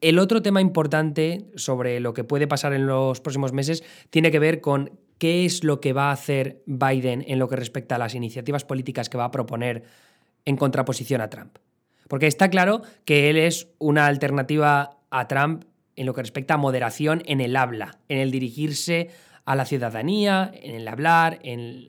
el 0.00 0.18
otro 0.18 0.42
tema 0.42 0.60
importante 0.60 1.50
sobre 1.56 2.00
lo 2.00 2.14
que 2.14 2.24
puede 2.24 2.46
pasar 2.46 2.72
en 2.72 2.86
los 2.86 3.20
próximos 3.20 3.52
meses 3.52 3.84
tiene 4.08 4.30
que 4.30 4.38
ver 4.38 4.60
con 4.60 4.98
qué 5.18 5.44
es 5.44 5.64
lo 5.64 5.80
que 5.80 5.92
va 5.92 6.08
a 6.08 6.12
hacer 6.12 6.62
Biden 6.64 7.24
en 7.28 7.38
lo 7.38 7.48
que 7.48 7.56
respecta 7.56 7.96
a 7.96 7.98
las 7.98 8.14
iniciativas 8.14 8.64
políticas 8.64 9.10
que 9.10 9.18
va 9.18 9.26
a 9.26 9.30
proponer 9.30 9.84
en 10.44 10.56
contraposición 10.56 11.20
a 11.20 11.30
Trump. 11.30 11.58
Porque 12.08 12.26
está 12.26 12.50
claro 12.50 12.82
que 13.04 13.30
él 13.30 13.36
es 13.36 13.68
una 13.78 14.06
alternativa 14.06 14.98
a 15.10 15.28
Trump 15.28 15.64
en 15.96 16.06
lo 16.06 16.14
que 16.14 16.22
respecta 16.22 16.54
a 16.54 16.56
moderación 16.56 17.22
en 17.26 17.40
el 17.40 17.56
habla, 17.56 17.98
en 18.08 18.18
el 18.18 18.30
dirigirse 18.30 19.10
a 19.44 19.54
la 19.54 19.64
ciudadanía, 19.64 20.50
en 20.62 20.74
el 20.74 20.88
hablar, 20.88 21.40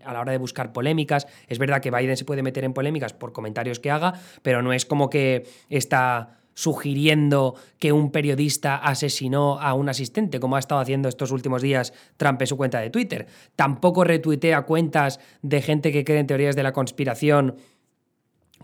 a 0.03 0.13
la 0.13 0.19
hora 0.19 0.31
de 0.31 0.37
buscar 0.37 0.73
polémicas. 0.73 1.27
Es 1.47 1.59
verdad 1.59 1.81
que 1.81 1.91
Biden 1.91 2.17
se 2.17 2.25
puede 2.25 2.43
meter 2.43 2.63
en 2.63 2.73
polémicas 2.73 3.13
por 3.13 3.33
comentarios 3.33 3.79
que 3.79 3.91
haga, 3.91 4.13
pero 4.41 4.61
no 4.61 4.73
es 4.73 4.85
como 4.85 5.09
que 5.09 5.47
está 5.69 6.39
sugiriendo 6.53 7.55
que 7.79 7.91
un 7.91 8.11
periodista 8.11 8.75
asesinó 8.75 9.59
a 9.59 9.73
un 9.73 9.89
asistente, 9.89 10.39
como 10.39 10.55
ha 10.55 10.59
estado 10.59 10.81
haciendo 10.81 11.07
estos 11.07 11.31
últimos 11.31 11.61
días 11.61 11.93
Trump 12.17 12.41
en 12.41 12.47
su 12.47 12.57
cuenta 12.57 12.79
de 12.79 12.89
Twitter. 12.89 13.27
Tampoco 13.55 14.03
retuitea 14.03 14.63
cuentas 14.63 15.19
de 15.41 15.61
gente 15.61 15.91
que 15.91 16.03
cree 16.03 16.19
en 16.19 16.27
teorías 16.27 16.55
de 16.55 16.63
la 16.63 16.73
conspiración 16.73 17.55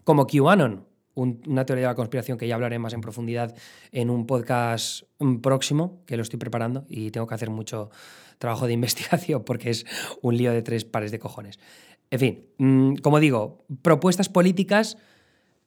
como 0.07 0.25
QAnon, 0.25 0.85
una 1.15 1.65
teoría 1.65 1.81
de 1.81 1.91
la 1.91 1.95
conspiración 1.95 2.37
que 2.37 2.47
ya 2.47 2.55
hablaré 2.55 2.79
más 2.79 2.93
en 2.93 3.01
profundidad 3.01 3.53
en 3.91 4.09
un 4.09 4.25
podcast 4.25 5.03
próximo, 5.41 6.01
que 6.05 6.15
lo 6.15 6.23
estoy 6.23 6.39
preparando 6.39 6.85
y 6.87 7.11
tengo 7.11 7.27
que 7.27 7.35
hacer 7.35 7.49
mucho 7.49 7.89
trabajo 8.37 8.67
de 8.67 8.73
investigación 8.79 9.43
porque 9.43 9.69
es 9.69 9.85
un 10.21 10.37
lío 10.37 10.53
de 10.53 10.61
tres 10.61 10.85
pares 10.85 11.11
de 11.11 11.19
cojones. 11.19 11.59
En 12.09 12.19
fin, 12.21 12.45
mm, 12.57 12.95
como 13.03 13.19
digo, 13.19 13.65
propuestas 13.81 14.29
políticas 14.29 14.97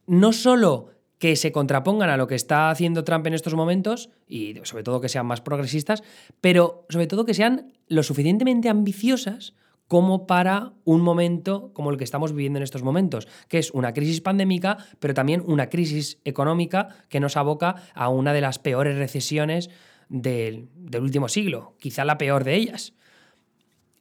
no 0.07 0.33
solo 0.33 0.89
que 1.19 1.37
se 1.37 1.53
contrapongan 1.53 2.09
a 2.09 2.17
lo 2.17 2.27
que 2.27 2.35
está 2.35 2.71
haciendo 2.71 3.05
Trump 3.05 3.27
en 3.27 3.35
estos 3.35 3.53
momentos 3.53 4.09
y 4.27 4.55
sobre 4.63 4.85
todo 4.85 5.03
que 5.03 5.11
sean 5.11 5.27
más 5.27 5.43
progresistas, 5.43 6.03
pero 6.41 6.87
sobre 6.89 7.09
todo 7.09 7.27
que 7.27 7.35
sean 7.35 7.75
lo 7.89 8.03
suficientemente 8.03 8.71
ambiciosas 8.71 9.53
como 9.91 10.29
para 10.29 10.73
un 10.85 11.01
momento 11.01 11.73
como 11.75 11.91
el 11.91 11.97
que 11.97 12.05
estamos 12.05 12.33
viviendo 12.33 12.61
en 12.61 12.63
estos 12.63 12.85
momentos, 12.85 13.27
que 13.49 13.59
es 13.59 13.73
una 13.73 13.93
crisis 13.93 14.21
pandémica, 14.21 14.77
pero 15.01 15.15
también 15.15 15.43
una 15.45 15.69
crisis 15.69 16.21
económica 16.25 16.91
que 17.09 17.19
nos 17.19 17.37
aboca 17.37 17.75
a 17.93 18.09
una 18.09 18.33
de 18.33 18.41
las 18.41 18.61
peores 18.61 18.97
recesiones 18.97 19.69
del, 20.09 20.69
del 20.77 21.03
último 21.03 21.29
siglo, 21.29 21.75
quizá 21.81 22.05
la 22.05 22.19
peor 22.19 22.45
de 22.45 22.55
ellas. 22.55 22.95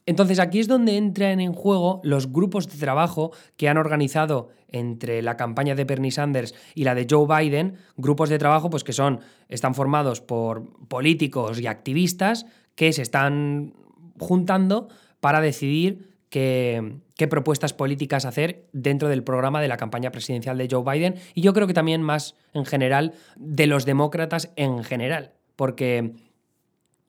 Entonces 0.06 0.38
aquí 0.38 0.60
es 0.60 0.68
donde 0.68 0.96
entran 0.96 1.40
en 1.40 1.54
juego 1.54 2.02
los 2.04 2.32
grupos 2.32 2.68
de 2.68 2.78
trabajo 2.78 3.32
que 3.58 3.68
han 3.68 3.78
organizado 3.78 4.50
entre 4.68 5.24
la 5.24 5.38
campaña 5.38 5.74
de 5.74 5.86
Bernie 5.86 6.12
Sanders 6.12 6.54
y 6.76 6.84
la 6.84 6.94
de 6.94 7.08
Joe 7.10 7.26
Biden, 7.26 7.78
grupos 7.98 8.30
de 8.30 8.38
trabajo 8.38 8.70
pues 8.70 8.84
que 8.84 8.94
son 8.94 9.22
están 9.48 9.74
formados 9.74 10.22
por 10.22 10.70
políticos 10.88 11.60
y 11.60 11.66
activistas 11.66 12.46
que 12.76 12.94
se 12.94 13.02
están 13.02 13.74
juntando 14.20 14.90
para 15.20 15.42
decidir 15.42 16.10
qué, 16.30 17.02
propuestas 17.30 17.74
políticas 17.74 18.26
hacer 18.26 18.68
dentro 18.72 19.10
del 19.10 19.24
programa 19.24 19.62
de 19.62 19.68
la 19.68 19.78
campaña 19.78 20.12
presidencial 20.12 20.58
de 20.58 20.68
Joe 20.70 20.84
Biden 20.84 21.16
y 21.34 21.42
yo 21.42 21.54
creo 21.54 21.68
que 21.68 21.74
también 21.74 22.02
más 22.02 22.36
en 22.54 22.66
general 22.66 23.14
de 23.36 23.68
los 23.68 23.86
demócratas 23.86 24.52
en 24.56 24.84
general, 24.84 25.34
porque 25.56 26.14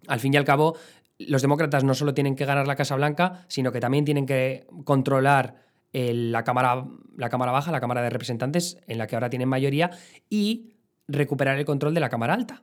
al 0.06 0.20
fin 0.20 0.34
y 0.34 0.36
al 0.36 0.44
cabo 0.44 0.76
los 1.18 1.42
demócratas 1.42 1.84
no 1.84 1.94
solo 1.94 2.14
tienen 2.14 2.34
que 2.34 2.46
ganar 2.46 2.66
la 2.66 2.76
Casa 2.76 2.96
Blanca, 2.96 3.44
sino 3.48 3.72
que 3.72 3.80
también 3.80 4.04
tienen 4.04 4.26
que 4.26 4.66
controlar 4.84 5.56
la, 5.92 6.44
cámara, 6.44 6.86
la 7.16 7.28
Cámara 7.28 7.52
Baja, 7.52 7.72
la 7.72 7.80
Cámara 7.80 8.02
de 8.02 8.10
Representantes, 8.10 8.78
en 8.86 8.96
la 8.96 9.06
que 9.06 9.16
ahora 9.16 9.28
tienen 9.28 9.48
mayoría, 9.48 9.90
y 10.30 10.76
recuperar 11.08 11.58
el 11.58 11.64
control 11.64 11.92
de 11.92 12.00
la 12.00 12.08
Cámara 12.08 12.34
Alta. 12.34 12.62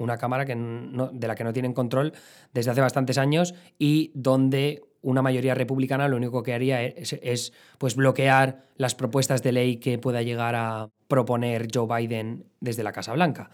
Una 0.00 0.16
Cámara 0.16 0.44
que 0.44 0.54
de 0.56 1.28
la 1.28 1.34
que 1.34 1.44
no 1.44 1.52
tienen 1.52 1.72
control 1.72 2.12
desde 2.52 2.70
hace 2.70 2.80
bastantes 2.80 3.18
años 3.18 3.54
y 3.78 4.10
donde 4.14 4.82
una 5.02 5.22
mayoría 5.22 5.54
republicana 5.54 6.08
lo 6.08 6.16
único 6.16 6.42
que 6.42 6.52
haría 6.52 6.82
es, 6.82 7.12
es, 7.22 7.52
pues 7.78 7.96
bloquear 7.96 8.66
las 8.76 8.94
propuestas 8.94 9.42
de 9.42 9.52
ley 9.52 9.76
que 9.76 9.98
pueda 9.98 10.22
llegar 10.22 10.54
a 10.54 10.90
proponer 11.08 11.68
Joe 11.72 11.86
Biden 11.86 12.44
desde 12.60 12.82
la 12.82 12.92
Casa 12.92 13.12
Blanca. 13.12 13.50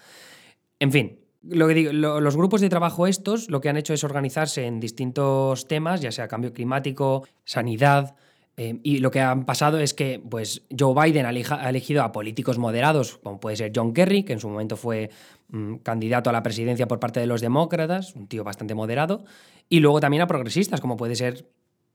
En 0.79 0.93
fin, 0.93 1.21
lo 1.43 1.69
que 1.69 1.75
digo, 1.75 1.93
los 1.93 2.37
grupos 2.37 2.61
de 2.61 2.69
trabajo 2.69 3.07
estos 3.07 3.49
lo 3.49 3.61
que 3.61 3.69
han 3.69 3.77
hecho 3.77 3.95
es 3.95 4.05
organizarse 4.05 4.67
en 4.67 4.81
distintos 4.81 5.69
temas, 5.69 6.01
ya 6.01 6.11
sea 6.11 6.29
cambio 6.29 6.53
climático, 6.53 7.27
sanidad, 7.45 8.17
eh, 8.57 8.81
y 8.83 8.99
lo 8.99 9.11
que 9.11 9.21
ha 9.21 9.37
pasado 9.45 9.79
es 9.79 9.93
que 9.93 10.21
pues, 10.29 10.63
Joe 10.77 10.95
Biden 10.95 11.27
ha 11.27 11.69
elegido 11.69 12.03
a 12.03 12.13
políticos 12.13 12.57
moderados, 12.57 13.19
como 13.19 13.39
puede 13.39 13.57
ser 13.57 13.73
John 13.75 13.93
Kerry, 13.93 14.23
que 14.23 14.33
en 14.33 14.41
su 14.41 14.49
momento 14.49 14.77
fue 14.77 15.11
mm, 15.49 15.77
candidato 15.77 16.31
a 16.31 16.33
la 16.33 16.43
presidencia 16.43 16.89
por 16.89 16.99
parte 16.99 17.21
de 17.21 17.27
los 17.27 17.43
demócratas, 17.43 18.15
un 18.15 18.29
tío 18.29 18.45
bastante 18.45 18.75
moderado, 18.75 19.25
y 19.69 19.81
luego 19.81 20.01
también 20.01 20.23
a 20.23 20.27
progresistas, 20.27 20.81
como 20.81 20.97
puede 20.97 21.17
ser 21.17 21.47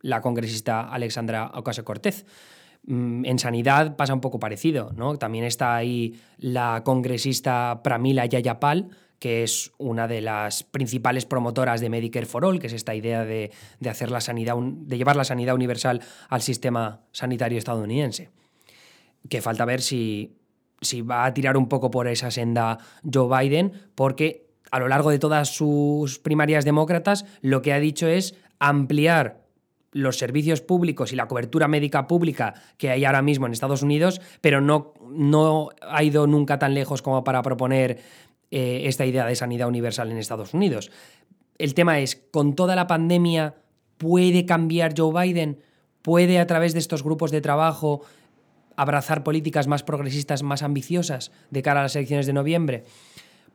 la 0.01 0.21
congresista 0.21 0.81
Alexandra 0.81 1.51
Ocasio-Cortez. 1.53 2.25
Mm, 2.85 3.25
en 3.25 3.39
sanidad 3.39 3.95
pasa 3.95 4.13
un 4.13 4.21
poco 4.21 4.39
parecido, 4.39 4.91
¿no? 4.95 5.17
También 5.17 5.45
está 5.45 5.75
ahí 5.75 6.19
la 6.37 6.83
congresista 6.83 7.81
Pramila 7.83 8.27
Yayapal, 8.27 8.89
que 9.21 9.43
es 9.43 9.71
una 9.77 10.07
de 10.07 10.19
las 10.19 10.63
principales 10.63 11.27
promotoras 11.27 11.79
de 11.79 11.91
Medicare 11.91 12.25
for 12.25 12.43
All, 12.43 12.57
que 12.57 12.65
es 12.65 12.73
esta 12.73 12.95
idea 12.95 13.23
de, 13.23 13.51
hacer 13.87 14.09
la 14.09 14.19
sanidad, 14.19 14.55
de 14.57 14.97
llevar 14.97 15.15
la 15.15 15.23
sanidad 15.23 15.53
universal 15.53 16.01
al 16.27 16.41
sistema 16.41 17.01
sanitario 17.11 17.59
estadounidense. 17.59 18.31
Que 19.29 19.43
falta 19.43 19.63
ver 19.63 19.83
si, 19.83 20.33
si 20.81 21.03
va 21.03 21.25
a 21.25 21.35
tirar 21.35 21.55
un 21.55 21.69
poco 21.69 21.91
por 21.91 22.07
esa 22.07 22.31
senda 22.31 22.79
Joe 23.03 23.29
Biden, 23.29 23.73
porque 23.93 24.47
a 24.71 24.79
lo 24.79 24.87
largo 24.87 25.11
de 25.11 25.19
todas 25.19 25.49
sus 25.53 26.17
primarias 26.17 26.65
demócratas 26.65 27.25
lo 27.41 27.61
que 27.61 27.73
ha 27.73 27.79
dicho 27.79 28.07
es 28.07 28.33
ampliar 28.57 29.41
los 29.91 30.17
servicios 30.17 30.61
públicos 30.61 31.13
y 31.13 31.15
la 31.15 31.27
cobertura 31.27 31.67
médica 31.67 32.07
pública 32.07 32.55
que 32.77 32.89
hay 32.89 33.05
ahora 33.05 33.21
mismo 33.21 33.45
en 33.45 33.51
Estados 33.51 33.83
Unidos, 33.83 34.19
pero 34.39 34.61
no, 34.61 34.93
no 35.11 35.69
ha 35.81 36.01
ido 36.01 36.25
nunca 36.25 36.57
tan 36.57 36.73
lejos 36.73 37.03
como 37.03 37.23
para 37.23 37.43
proponer 37.43 37.99
eh, 38.51 38.83
esta 38.85 39.05
idea 39.05 39.25
de 39.25 39.35
sanidad 39.35 39.67
universal 39.67 40.11
en 40.11 40.17
Estados 40.17 40.53
Unidos. 40.53 40.91
El 41.57 41.73
tema 41.73 41.99
es, 41.99 42.15
¿con 42.31 42.53
toda 42.53 42.75
la 42.75 42.87
pandemia 42.87 43.55
puede 43.97 44.45
cambiar 44.45 44.93
Joe 44.97 45.13
Biden? 45.13 45.59
¿Puede 46.01 46.39
a 46.39 46.47
través 46.47 46.73
de 46.73 46.79
estos 46.79 47.03
grupos 47.03 47.31
de 47.31 47.39
trabajo 47.39 48.01
abrazar 48.75 49.23
políticas 49.23 49.67
más 49.67 49.83
progresistas, 49.83 50.43
más 50.43 50.63
ambiciosas 50.63 51.31
de 51.49 51.61
cara 51.61 51.79
a 51.79 51.83
las 51.83 51.95
elecciones 51.95 52.25
de 52.25 52.33
noviembre? 52.33 52.83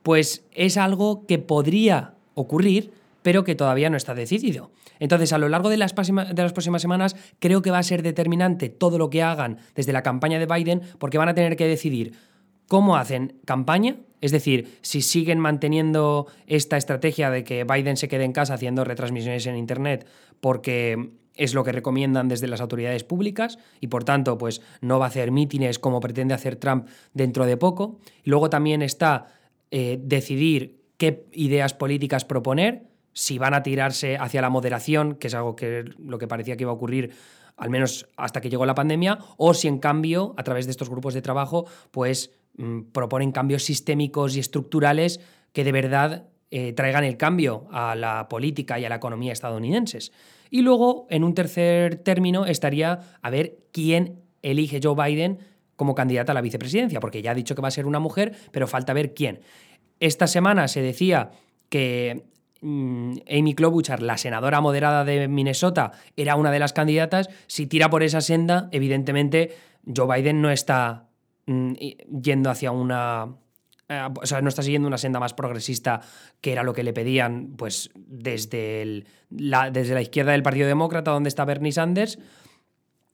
Pues 0.03 0.45
es 0.53 0.77
algo 0.77 1.27
que 1.27 1.39
podría 1.39 2.15
ocurrir, 2.35 2.93
pero 3.23 3.45
que 3.45 3.57
todavía 3.57 3.91
no 3.91 3.97
está 3.97 4.15
decidido. 4.15 4.71
Entonces, 4.99 5.33
a 5.33 5.39
lo 5.39 5.49
largo 5.49 5.69
de 5.69 5.77
las, 5.77 5.95
de 5.95 6.43
las, 6.43 6.53
próximas 6.53 6.81
semanas, 6.81 7.17
creo 7.39 7.61
que 7.61 7.71
va 7.71 7.79
a 7.79 7.83
ser 7.83 8.03
determinante 8.03 8.69
todo 8.69 8.99
lo 8.99 9.11
que 9.11 9.23
hagan 9.23 9.59
desde 9.75 9.93
la 9.93 10.03
campaña 10.03 10.39
de 10.39 10.47
Biden, 10.47 10.83
porque 10.99 11.19
van 11.19 11.29
a 11.29 11.35
tener 11.35 11.57
que 11.57 11.67
decidir 11.67 12.15
cómo 12.69 12.97
hacen 12.97 13.35
campaña, 13.45 13.97
es 14.27 14.33
decir, 14.33 14.79
si 14.83 15.03
siguen 15.03 15.39
manteniendo 15.39 16.27
esta 16.49 16.77
estrategia 16.77 17.31
de 17.31 17.45
que 17.45 17.63
Biden 17.63 17.97
se 17.97 18.09
quede 18.09 18.25
en 18.25 18.33
casa 18.33 18.55
haciendo 18.55 18.85
retransmisiones 18.85 19.47
en 19.47 19.57
Internet 19.57 20.07
porque 20.41 21.13
es 21.35 21.55
lo 21.55 21.63
que 21.63 21.71
recomiendan 21.71 22.27
desde 22.27 22.49
las 22.49 22.61
autoridades 22.61 23.05
públicas 23.05 23.59
y 23.81 23.87
por 23.87 24.03
tanto 24.03 24.37
pues 24.37 24.63
no 24.81 24.99
va 24.99 25.05
a 25.05 25.09
hacer 25.09 25.31
mítines 25.31 25.79
como 25.79 26.01
pretende 26.01 26.35
hacer 26.35 26.57
Trump 26.57 26.89
dentro 27.15 27.47
de 27.47 27.57
poco. 27.57 28.01
luego 28.25 28.51
también 28.51 28.83
está 28.83 29.27
eh, 29.71 30.01
decidir 30.03 30.81
qué 30.97 31.27
ideas 31.33 31.73
políticas 31.73 32.25
proponer, 32.25 32.83
si 33.13 33.39
van 33.39 33.55
a 33.55 33.63
tirarse 33.63 34.17
hacia 34.17 34.43
la 34.43 34.51
moderación, 34.51 35.15
que 35.15 35.29
es 35.29 35.35
algo 35.35 35.55
que 35.55 35.85
lo 35.99 36.19
que 36.19 36.27
parecía 36.27 36.57
que 36.57 36.65
iba 36.65 36.73
a 36.73 36.75
ocurrir 36.75 37.13
al 37.57 37.71
menos 37.71 38.07
hasta 38.17 38.41
que 38.41 38.51
llegó 38.51 38.67
la 38.67 38.75
pandemia, 38.75 39.19
o 39.37 39.55
si 39.55 39.69
en 39.69 39.79
cambio, 39.79 40.35
a 40.37 40.43
través 40.43 40.67
de 40.67 40.73
estos 40.73 40.91
grupos 40.91 41.15
de 41.15 41.23
trabajo, 41.23 41.67
pues 41.91 42.33
proponen 42.93 43.33
cambios 43.33 43.65
sistémicos 43.65 44.37
y 44.37 44.41
estructurales 44.41 45.21
que 45.53 45.65
de 45.65 45.73
verdad 45.73 46.29
eh, 46.51 46.73
traigan 46.73 47.05
el 47.05 47.17
cambio 47.17 47.67
a 47.71 47.95
la 47.95 48.29
política 48.29 48.79
y 48.79 48.85
a 48.85 48.89
la 48.89 48.97
economía 48.97 49.33
estadounidenses. 49.33 50.13
Y 50.49 50.63
luego, 50.63 51.07
en 51.11 51.25
un 51.25 51.35
tercer 51.35 51.97
término, 51.97 52.47
estaría 52.47 53.01
a 53.21 53.31
ver 53.31 53.59
quién 53.73 54.21
elige 54.43 54.81
Joe 54.83 54.95
Biden 54.95 55.39
como 55.75 55.95
candidata 55.95 56.33
a 56.33 56.35
la 56.35 56.41
vicepresidencia, 56.41 57.01
porque 57.01 57.21
ya 57.21 57.33
ha 57.33 57.35
dicho 57.35 57.55
que 57.55 57.63
va 57.63 57.69
a 57.69 57.73
ser 57.73 57.87
una 57.87 57.99
mujer, 57.99 58.37
pero 58.53 58.67
falta 58.67 58.93
ver 58.93 59.13
quién. 59.13 59.41
Esta 59.99 60.27
semana 60.27 60.69
se 60.69 60.81
decía 60.81 61.33
que 61.69 62.27
mm, 62.63 63.17
Amy 63.29 63.55
Klobuchar, 63.55 64.01
la 64.01 64.17
senadora 64.17 64.61
moderada 64.61 65.05
de 65.05 65.27
Minnesota, 65.27 65.93
era 66.17 66.37
una 66.37 66.53
de 66.53 66.61
las 66.61 66.73
candidatas. 66.73 67.29
Si 67.49 67.67
tira 67.67 67.91
por 67.91 68.03
esa 68.03 68.21
senda, 68.21 68.69
evidentemente 68.71 69.57
Joe 69.85 70.17
Biden 70.17 70.41
no 70.41 70.51
está 70.51 71.06
Mm, 71.06 71.06
yendo 71.47 72.51
hacia 72.51 72.73
una 72.73 73.37
eh, 73.89 74.09
o 74.21 74.27
sea, 74.27 74.41
no 74.41 74.49
está 74.49 74.63
siguiendo 74.63 74.89
una 74.89 74.99
senda 74.99 75.21
más 75.21 75.35
progresista 75.35 76.01
que 76.41 76.53
era 76.53 76.65
lo 76.65 76.73
que 76.73 76.83
le 76.83 76.93
pedían 76.93 77.55
pues 77.57 77.91
desde, 77.95 79.05
la, 79.31 79.71
desde 79.71 79.95
la 79.95 80.03
izquierda 80.03 80.33
del 80.33 80.43
Partido 80.43 80.67
Demócrata, 80.67 81.13
donde 81.13 81.29
está 81.29 81.45
Bernie 81.45 81.71
Sanders, 81.71 82.19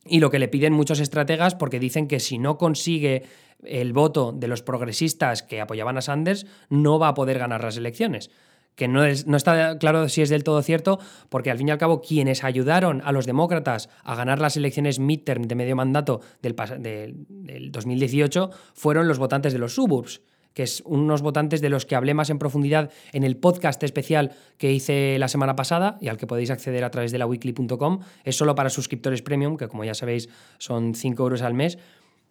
y 0.05 0.21
lo 0.21 0.31
que 0.31 0.39
le 0.39 0.49
piden 0.49 0.73
muchos 0.73 0.99
estrategas 0.99 1.55
porque 1.55 1.79
dicen 1.79 2.09
que 2.09 2.21
si 2.21 2.39
no 2.39 2.57
consigue 2.57 3.25
el 3.63 3.93
voto 3.93 4.33
de 4.33 4.49
los 4.49 4.63
progresistas 4.63 5.43
que 5.43 5.61
apoyaban 5.61 5.99
a 5.99 6.01
Sanders, 6.01 6.47
no 6.71 6.99
va 6.99 7.09
a 7.09 7.15
poder 7.15 7.39
ganar 7.39 7.63
las 7.63 7.77
elecciones 7.77 8.31
que 8.75 8.89
no, 8.89 9.05
es, 9.05 9.27
no, 9.27 9.37
está 9.37 9.79
claro 9.79 10.09
si 10.09 10.23
es 10.23 10.31
del 10.31 10.45
todo 10.45 10.63
cierto, 10.63 10.99
porque 11.29 11.51
al 11.51 11.59
fin 11.59 11.69
y 11.69 11.71
al 11.71 11.79
cabo 11.79 12.01
quienes 12.01 12.45
ayudaron 12.45 13.03
a 13.05 13.13
los 13.13 13.27
demócratas 13.27 13.89
a 14.03 14.15
ganar 14.15 14.41
las 14.41 14.57
elecciones 14.57 14.99
midterm 14.99 15.43
de 15.43 15.55
medio 15.55 15.77
mandato 15.77 16.21
del, 16.41 16.57
del 16.79 17.73
2018 17.73 18.51
fueron 18.75 19.09
los 19.09 19.19
votantes 19.19 19.53
de 19.53 19.59
los 19.59 19.75
suburbs 19.75 20.23
que 20.55 20.63
es 20.63 20.83
unos 20.85 21.23
votantes 21.23 21.61
de 21.61 21.71
los 21.71 21.87
que 21.87 21.97
hablé 21.97 22.15
más 22.15 22.31
en 22.31 22.39
profundidad 22.39 22.91
en 23.13 23.25
el 23.25 23.37
podcast 23.37 23.83
especial 23.83 24.33
que 24.59 24.73
hice 24.73 25.19
la 25.19 25.29
semana 25.29 25.57
pasada 25.57 25.99
y 26.01 26.09
al 26.09 26.17
que 26.17 26.27
podéis 26.27 26.51
acceder 26.51 26.85
a 26.85 26.91
través 26.91 27.13
de 27.13 27.19
la 27.19 27.27
weekly.com. 27.27 28.01
Es 28.25 28.37
solo 28.37 28.55
para 28.55 28.71
suscriptores 28.71 29.23
premium, 29.23 29.57
que 29.57 29.69
como 29.69 29.85
ya 29.85 29.95
sabéis 29.95 30.29
son 30.59 30.95
5 30.95 31.23
euros 31.23 31.43
al 31.43 31.55
mes. 31.55 31.79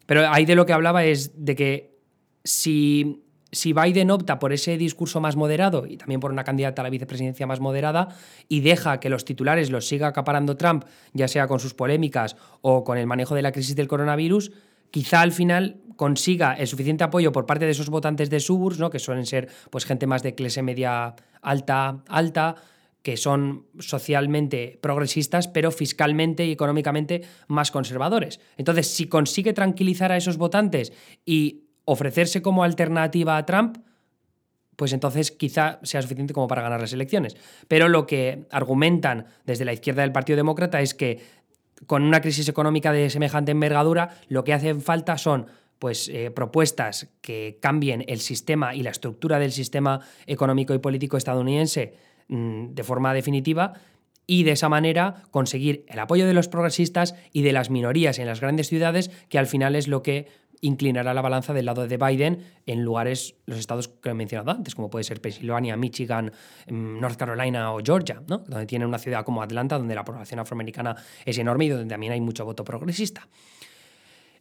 Pero 0.06 0.30
ahí 0.30 0.46
de 0.46 0.56
lo 0.56 0.66
que 0.66 0.74
hablaba 0.74 1.04
es 1.04 1.32
de 1.44 1.56
que 1.56 1.98
si 2.44 3.24
si 3.52 3.74
Biden 3.74 4.12
opta 4.12 4.40
por 4.40 4.54
ese 4.54 4.78
discurso 4.78 5.20
más 5.20 5.36
moderado 5.36 5.86
y 5.86 5.98
también 5.98 6.20
por 6.20 6.32
una 6.32 6.44
candidata 6.44 6.82
a 6.82 6.84
la 6.84 6.90
vicepresidencia 6.90 7.48
más 7.48 7.60
moderada 7.60 8.10
y 8.48 8.62
deja 8.62 9.00
que 9.00 9.10
los 9.10 9.26
titulares 9.26 9.70
los 9.70 9.88
siga 9.88 10.08
acaparando 10.08 10.58
Trump, 10.58 10.86
ya 11.14 11.28
sea 11.28 11.48
con 11.48 11.60
sus 11.60 11.74
polémicas 11.74 12.38
o 12.62 12.84
con 12.84 12.98
el 12.98 13.08
manejo 13.08 13.36
de 13.36 13.42
la 13.42 13.52
crisis 13.52 13.76
del 13.76 13.88
coronavirus, 13.88 14.52
quizá 14.90 15.22
al 15.22 15.32
final 15.32 15.82
consiga 15.96 16.54
el 16.54 16.68
suficiente 16.68 17.04
apoyo 17.04 17.32
por 17.32 17.46
parte 17.46 17.66
de 17.66 17.72
esos 17.72 17.90
votantes 17.90 18.30
de 18.30 18.40
suburbs, 18.40 18.80
¿no? 18.80 18.90
que 18.90 19.00
suelen 19.00 19.26
ser 19.26 19.50
pues, 19.70 19.86
gente 19.86 20.08
más 20.08 20.24
de 20.24 20.34
clase 20.34 20.62
media 20.62 21.16
alta, 21.42 22.04
alta, 22.08 22.56
que 23.02 23.18
son 23.18 23.66
socialmente 23.80 24.80
progresistas, 24.82 25.48
pero 25.48 25.72
fiscalmente 25.72 26.46
y 26.46 26.52
económicamente 26.52 27.24
más 27.48 27.72
conservadores. 27.72 28.40
Entonces, 28.58 28.88
si 28.88 29.08
consigue 29.08 29.54
tranquilizar 29.54 30.12
a 30.12 30.18
esos 30.18 30.38
votantes 30.38 30.94
y 31.26 31.71
ofrecerse 31.86 32.42
como 32.42 32.64
alternativa 32.64 33.38
a 33.38 33.46
Trump, 33.46 33.78
pues 34.76 34.94
entonces 34.94 35.32
quizá 35.32 35.80
sea 35.84 36.02
suficiente 36.02 36.34
como 36.34 36.48
para 36.48 36.62
ganar 36.62 36.82
las 36.82 36.94
elecciones. 36.94 37.36
Pero 37.68 37.88
lo 37.88 38.08
que 38.08 38.48
argumentan 38.52 39.28
desde 39.46 39.66
la 39.66 39.74
izquierda 39.74 40.02
del 40.02 40.12
Partido 40.12 40.38
Demócrata 40.38 40.82
es 40.82 40.94
que 40.94 41.20
con 41.88 42.04
una 42.04 42.22
crisis 42.22 42.48
económica 42.48 42.92
de 42.92 43.10
semejante 43.10 43.52
envergadura, 43.52 44.18
lo 44.28 44.44
que 44.44 44.54
hacen 44.54 44.82
falta 44.82 45.18
son 45.18 45.48
pues, 45.80 46.10
eh, 46.10 46.32
propuestas 46.32 47.10
que 47.22 47.58
cambien 47.62 48.06
el 48.08 48.20
sistema 48.20 48.76
y 48.76 48.84
la 48.84 48.92
estructura 48.92 49.40
del 49.40 49.52
sistema 49.52 50.00
económico 50.28 50.74
y 50.74 50.80
político 50.80 51.18
estadounidense 51.18 51.96
mm, 52.28 52.74
de 52.74 52.84
forma 52.84 53.14
definitiva 53.14 53.74
y 54.28 54.44
de 54.44 54.52
esa 54.52 54.70
manera 54.70 55.24
conseguir 55.32 55.86
el 55.90 56.00
apoyo 56.00 56.26
de 56.26 56.34
los 56.34 56.48
progresistas 56.48 57.16
y 57.34 57.42
de 57.42 57.52
las 57.52 57.70
minorías 57.70 58.20
en 58.20 58.28
las 58.28 58.40
grandes 58.40 58.68
ciudades, 58.68 59.10
que 59.28 59.40
al 59.40 59.48
final 59.48 59.76
es 59.76 59.88
lo 59.88 60.04
que 60.04 60.28
inclinará 60.62 61.14
la 61.14 61.22
balanza 61.22 61.54
del 61.54 61.66
lado 61.66 61.88
de 61.88 61.98
Biden 61.98 62.44
en 62.66 62.84
lugares, 62.84 63.36
los 63.46 63.58
estados 63.58 63.88
que 63.88 64.10
he 64.10 64.14
mencionado 64.14 64.52
antes, 64.52 64.76
como 64.76 64.90
puede 64.90 65.04
ser 65.04 65.20
Pensilvania, 65.20 65.76
Michigan, 65.76 66.32
mm, 66.68 67.00
North 67.00 67.18
Carolina 67.18 67.74
o 67.74 67.80
Georgia, 67.84 68.22
¿no? 68.28 68.40
donde 68.40 68.66
tiene 68.66 68.86
una 68.86 69.00
ciudad 69.00 69.26
como 69.26 69.42
Atlanta, 69.42 69.78
donde 69.78 69.96
la 69.96 70.06
población 70.06 70.40
afroamericana 70.40 70.96
es 71.26 71.38
enorme 71.38 71.66
y 71.66 71.70
donde 71.70 71.88
también 71.88 72.14
hay 72.14 72.22
mucho 72.22 72.46
voto 72.46 72.64
progresista. 72.64 73.28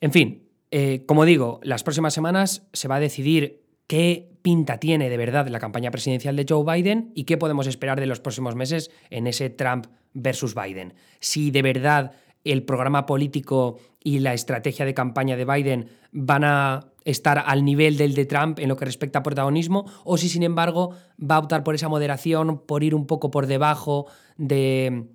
En 0.01 0.13
fin, 0.13 0.47
eh, 0.71 1.05
como 1.07 1.25
digo, 1.25 1.61
las 1.63 1.83
próximas 1.83 2.15
semanas 2.15 2.69
se 2.73 2.87
va 2.87 2.97
a 2.97 3.01
decidir 3.01 3.63
qué 3.87 4.31
pinta 4.43 4.79
tiene 4.79 5.11
de 5.11 5.17
verdad 5.17 5.49
la 5.49 5.59
campaña 5.59 5.91
presidencial 5.91 6.37
de 6.37 6.47
Joe 6.49 6.65
Biden 6.65 7.13
y 7.15 7.25
qué 7.25 7.37
podemos 7.37 7.67
esperar 7.67 7.99
de 7.99 8.07
los 8.07 8.21
próximos 8.21 8.55
meses 8.55 8.91
en 9.11 9.27
ese 9.27 9.51
Trump 9.51 9.87
versus 10.13 10.55
Biden. 10.55 10.95
Si 11.19 11.51
de 11.51 11.63
verdad 11.63 12.13
el 12.45 12.63
programa 12.63 13.07
político 13.07 13.79
y 14.03 14.21
la 14.21 14.33
estrategia 14.33 14.85
de 14.85 14.95
campaña 14.95 15.37
de 15.37 15.45
Biden 15.45 15.89
van 16.13 16.45
a 16.45 16.87
estar 17.05 17.43
al 17.45 17.65
nivel 17.65 17.97
del 17.97 18.15
de 18.15 18.27
Trump 18.27 18.59
en 18.59 18.69
lo 18.69 18.77
que 18.77 18.85
respecta 18.85 19.21
a 19.21 19.23
protagonismo, 19.23 19.87
o 20.05 20.19
si 20.19 20.29
sin 20.29 20.43
embargo 20.43 20.95
va 21.21 21.37
a 21.37 21.39
optar 21.39 21.65
por 21.65 21.75
esa 21.75 21.89
moderación, 21.89 22.63
por 22.67 22.85
ir 22.85 22.95
un 22.95 23.07
poco 23.07 23.31
por 23.31 23.47
debajo 23.47 24.07
de, 24.37 25.07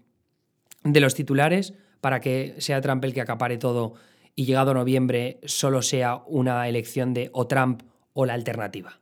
de 0.84 1.00
los 1.00 1.16
titulares, 1.16 1.74
para 2.02 2.22
que 2.22 2.56
sea 2.60 2.82
Trump 2.82 3.04
el 3.06 3.14
que 3.14 3.22
acapare 3.22 3.58
todo 3.58 3.94
y 4.36 4.46
llegado 4.46 4.74
noviembre 4.74 5.40
solo 5.46 5.82
sea 5.82 6.22
una 6.28 6.68
elección 6.68 7.14
de 7.14 7.30
o 7.34 7.48
Trump 7.48 7.84
o 8.14 8.26
la 8.26 8.34
alternativa. 8.34 9.00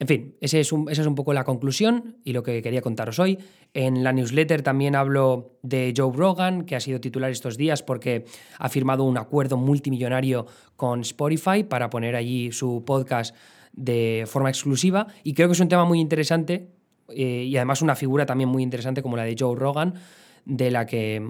En 0.00 0.06
fin, 0.06 0.36
ese 0.40 0.60
es 0.60 0.72
esa 0.72 1.02
es 1.02 1.06
un 1.06 1.14
poco 1.16 1.32
la 1.32 1.44
conclusión 1.44 2.18
y 2.22 2.32
lo 2.32 2.42
que 2.42 2.62
quería 2.62 2.82
contaros 2.82 3.18
hoy. 3.18 3.38
En 3.80 4.02
la 4.02 4.12
newsletter 4.12 4.62
también 4.62 4.96
hablo 4.96 5.52
de 5.62 5.94
Joe 5.96 6.10
Rogan, 6.12 6.64
que 6.64 6.74
ha 6.74 6.80
sido 6.80 7.00
titular 7.00 7.30
estos 7.30 7.56
días 7.56 7.84
porque 7.84 8.24
ha 8.58 8.68
firmado 8.68 9.04
un 9.04 9.16
acuerdo 9.16 9.56
multimillonario 9.56 10.46
con 10.74 11.02
Spotify 11.02 11.62
para 11.62 11.88
poner 11.88 12.16
allí 12.16 12.50
su 12.50 12.82
podcast 12.84 13.36
de 13.72 14.24
forma 14.26 14.48
exclusiva. 14.48 15.06
Y 15.22 15.32
creo 15.32 15.46
que 15.46 15.52
es 15.52 15.60
un 15.60 15.68
tema 15.68 15.84
muy 15.84 16.00
interesante 16.00 16.72
eh, 17.10 17.44
y 17.44 17.56
además 17.56 17.80
una 17.80 17.94
figura 17.94 18.26
también 18.26 18.48
muy 18.48 18.64
interesante 18.64 19.00
como 19.00 19.16
la 19.16 19.22
de 19.22 19.36
Joe 19.38 19.54
Rogan, 19.54 19.94
de 20.44 20.72
la 20.72 20.84
que 20.84 21.22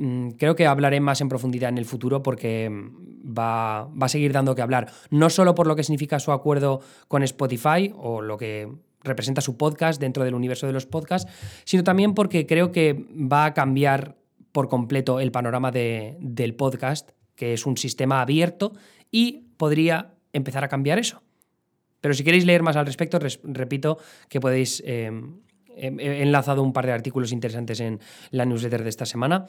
Mm, 0.00 0.30
creo 0.38 0.54
que 0.54 0.64
hablaré 0.64 1.00
más 1.00 1.20
en 1.20 1.28
profundidad 1.28 1.70
en 1.70 1.78
el 1.78 1.84
futuro 1.84 2.22
porque 2.22 2.70
mm, 2.70 3.36
va, 3.36 3.86
va, 3.86 4.06
a 4.06 4.08
seguir 4.08 4.32
dando 4.32 4.54
que 4.54 4.62
hablar. 4.62 4.92
No 5.10 5.28
solo 5.28 5.56
por 5.56 5.66
lo 5.66 5.74
que 5.74 5.82
significa 5.82 6.20
su 6.20 6.30
acuerdo 6.30 6.80
con 7.08 7.24
Spotify 7.24 7.92
o 7.96 8.22
lo 8.22 8.38
que 8.38 8.68
representa 9.08 9.40
su 9.40 9.56
podcast 9.56 10.00
dentro 10.00 10.24
del 10.24 10.34
universo 10.34 10.66
de 10.66 10.72
los 10.72 10.86
podcasts, 10.86 11.30
sino 11.64 11.82
también 11.82 12.14
porque 12.14 12.46
creo 12.46 12.70
que 12.70 13.06
va 13.10 13.46
a 13.46 13.54
cambiar 13.54 14.16
por 14.52 14.68
completo 14.68 15.20
el 15.20 15.32
panorama 15.32 15.70
de, 15.70 16.16
del 16.20 16.54
podcast, 16.54 17.10
que 17.34 17.52
es 17.52 17.66
un 17.66 17.76
sistema 17.76 18.20
abierto 18.20 18.72
y 19.10 19.48
podría 19.56 20.14
empezar 20.32 20.64
a 20.64 20.68
cambiar 20.68 20.98
eso. 20.98 21.22
Pero 22.00 22.14
si 22.14 22.24
queréis 22.24 22.46
leer 22.46 22.62
más 22.62 22.76
al 22.76 22.86
respecto, 22.86 23.18
repito 23.42 23.98
que 24.28 24.40
podéis... 24.40 24.82
Eh, 24.86 25.10
he 25.80 26.22
enlazado 26.22 26.62
un 26.62 26.72
par 26.72 26.86
de 26.86 26.92
artículos 26.92 27.32
interesantes 27.32 27.78
en 27.80 28.00
la 28.30 28.44
newsletter 28.44 28.82
de 28.82 28.88
esta 28.88 29.06
semana. 29.06 29.46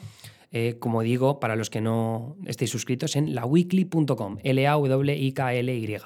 Eh, 0.51 0.77
como 0.79 1.01
digo, 1.01 1.39
para 1.39 1.55
los 1.55 1.69
que 1.69 1.81
no 1.81 2.37
estéis 2.45 2.71
suscritos, 2.71 3.15
en 3.15 3.35
laweekly.com, 3.35 4.37
L-A-W-I-K-L-Y. 4.43 5.97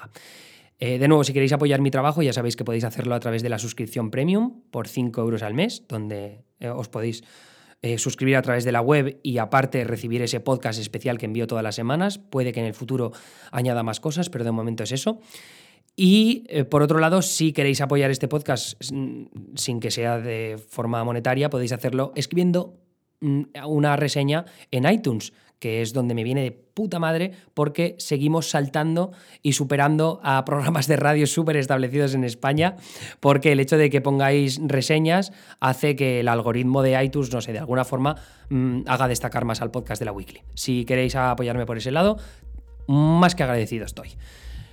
Eh, 0.84 0.98
de 0.98 1.08
nuevo, 1.08 1.24
si 1.24 1.32
queréis 1.32 1.50
apoyar 1.54 1.80
mi 1.80 1.90
trabajo, 1.90 2.20
ya 2.20 2.34
sabéis 2.34 2.56
que 2.56 2.64
podéis 2.64 2.84
hacerlo 2.84 3.14
a 3.14 3.20
través 3.20 3.42
de 3.42 3.48
la 3.48 3.58
suscripción 3.58 4.10
premium 4.10 4.60
por 4.70 4.86
5 4.86 5.18
euros 5.18 5.42
al 5.42 5.54
mes, 5.54 5.82
donde 5.88 6.44
eh, 6.60 6.68
os 6.68 6.90
podéis 6.90 7.24
suscribir 7.98 8.36
a 8.36 8.42
través 8.42 8.64
de 8.64 8.72
la 8.72 8.80
web 8.80 9.20
y 9.22 9.36
aparte 9.36 9.84
recibir 9.84 10.22
ese 10.22 10.40
podcast 10.40 10.80
especial 10.80 11.18
que 11.18 11.26
envío 11.26 11.46
todas 11.46 11.62
las 11.62 11.74
semanas. 11.74 12.16
Puede 12.16 12.52
que 12.52 12.60
en 12.60 12.64
el 12.64 12.72
futuro 12.72 13.12
añada 13.50 13.82
más 13.82 14.00
cosas, 14.00 14.30
pero 14.30 14.42
de 14.42 14.52
momento 14.52 14.84
es 14.84 14.92
eso. 14.92 15.20
Y 15.94 16.46
por 16.70 16.82
otro 16.82 16.98
lado, 16.98 17.20
si 17.20 17.52
queréis 17.52 17.82
apoyar 17.82 18.10
este 18.10 18.26
podcast 18.26 18.80
mm, 18.90 19.24
sin 19.54 19.80
que 19.80 19.90
sea 19.90 20.18
de 20.18 20.58
forma 20.66 21.04
monetaria, 21.04 21.50
podéis 21.50 21.72
hacerlo 21.72 22.12
escribiendo 22.14 22.78
una 23.20 23.96
reseña 23.96 24.46
en 24.70 24.90
iTunes, 24.90 25.34
que 25.64 25.80
es 25.80 25.94
donde 25.94 26.12
me 26.14 26.24
viene 26.24 26.42
de 26.42 26.50
puta 26.50 26.98
madre 26.98 27.32
porque 27.54 27.94
seguimos 27.96 28.50
saltando 28.50 29.12
y 29.42 29.54
superando 29.54 30.20
a 30.22 30.44
programas 30.44 30.86
de 30.88 30.96
radio 30.96 31.26
súper 31.26 31.56
establecidos 31.56 32.14
en 32.14 32.22
España, 32.22 32.76
porque 33.18 33.50
el 33.50 33.60
hecho 33.60 33.78
de 33.78 33.88
que 33.88 34.02
pongáis 34.02 34.60
reseñas 34.62 35.32
hace 35.60 35.96
que 35.96 36.20
el 36.20 36.28
algoritmo 36.28 36.82
de 36.82 37.02
iTunes, 37.02 37.32
no 37.32 37.40
sé, 37.40 37.54
de 37.54 37.60
alguna 37.60 37.86
forma 37.86 38.16
mm, 38.50 38.80
haga 38.86 39.08
destacar 39.08 39.46
más 39.46 39.62
al 39.62 39.70
podcast 39.70 40.00
de 40.00 40.04
la 40.04 40.12
Weekly. 40.12 40.42
Si 40.52 40.84
queréis 40.84 41.16
apoyarme 41.16 41.64
por 41.64 41.78
ese 41.78 41.92
lado, 41.92 42.18
más 42.86 43.34
que 43.34 43.42
agradecido 43.42 43.86
estoy. 43.86 44.10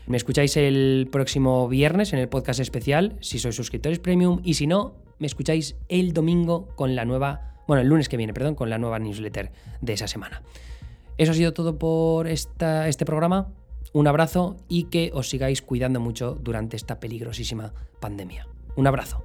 Me 0.08 0.18
escucháis 0.18 0.58
el 0.58 1.08
próximo 1.10 1.70
viernes 1.70 2.12
en 2.12 2.20
el 2.20 2.28
podcast 2.28 2.60
especial, 2.60 3.16
si 3.22 3.40
sois 3.40 3.56
suscriptores 3.56 4.00
premium, 4.00 4.42
y 4.44 4.56
si 4.56 4.68
no, 4.68 4.96
me 5.20 5.28
escucháis 5.28 5.78
el 5.88 6.12
domingo 6.12 6.68
con 6.76 6.98
la 6.98 7.06
nueva 7.06 7.48
bueno, 7.66 7.84
el 7.84 7.88
lunes 7.88 8.10
que 8.10 8.18
viene, 8.18 8.34
perdón, 8.34 8.56
con 8.56 8.70
la 8.70 8.78
nueva 8.78 9.00
newsletter 9.00 9.54
de 9.80 9.94
esa 9.94 10.10
semana. 10.10 10.42
Eso 11.22 11.34
ha 11.34 11.36
sido 11.36 11.54
todo 11.54 11.78
por 11.78 12.28
este 12.28 13.06
programa. 13.06 13.54
Un 13.94 14.08
abrazo 14.08 14.58
y 14.68 14.86
que 14.86 15.12
os 15.14 15.30
sigáis 15.30 15.62
cuidando 15.62 16.00
mucho 16.00 16.34
durante 16.34 16.76
esta 16.76 17.00
peligrosísima 17.00 17.74
pandemia. 18.00 18.48
Un 18.76 18.88
abrazo. 18.88 19.24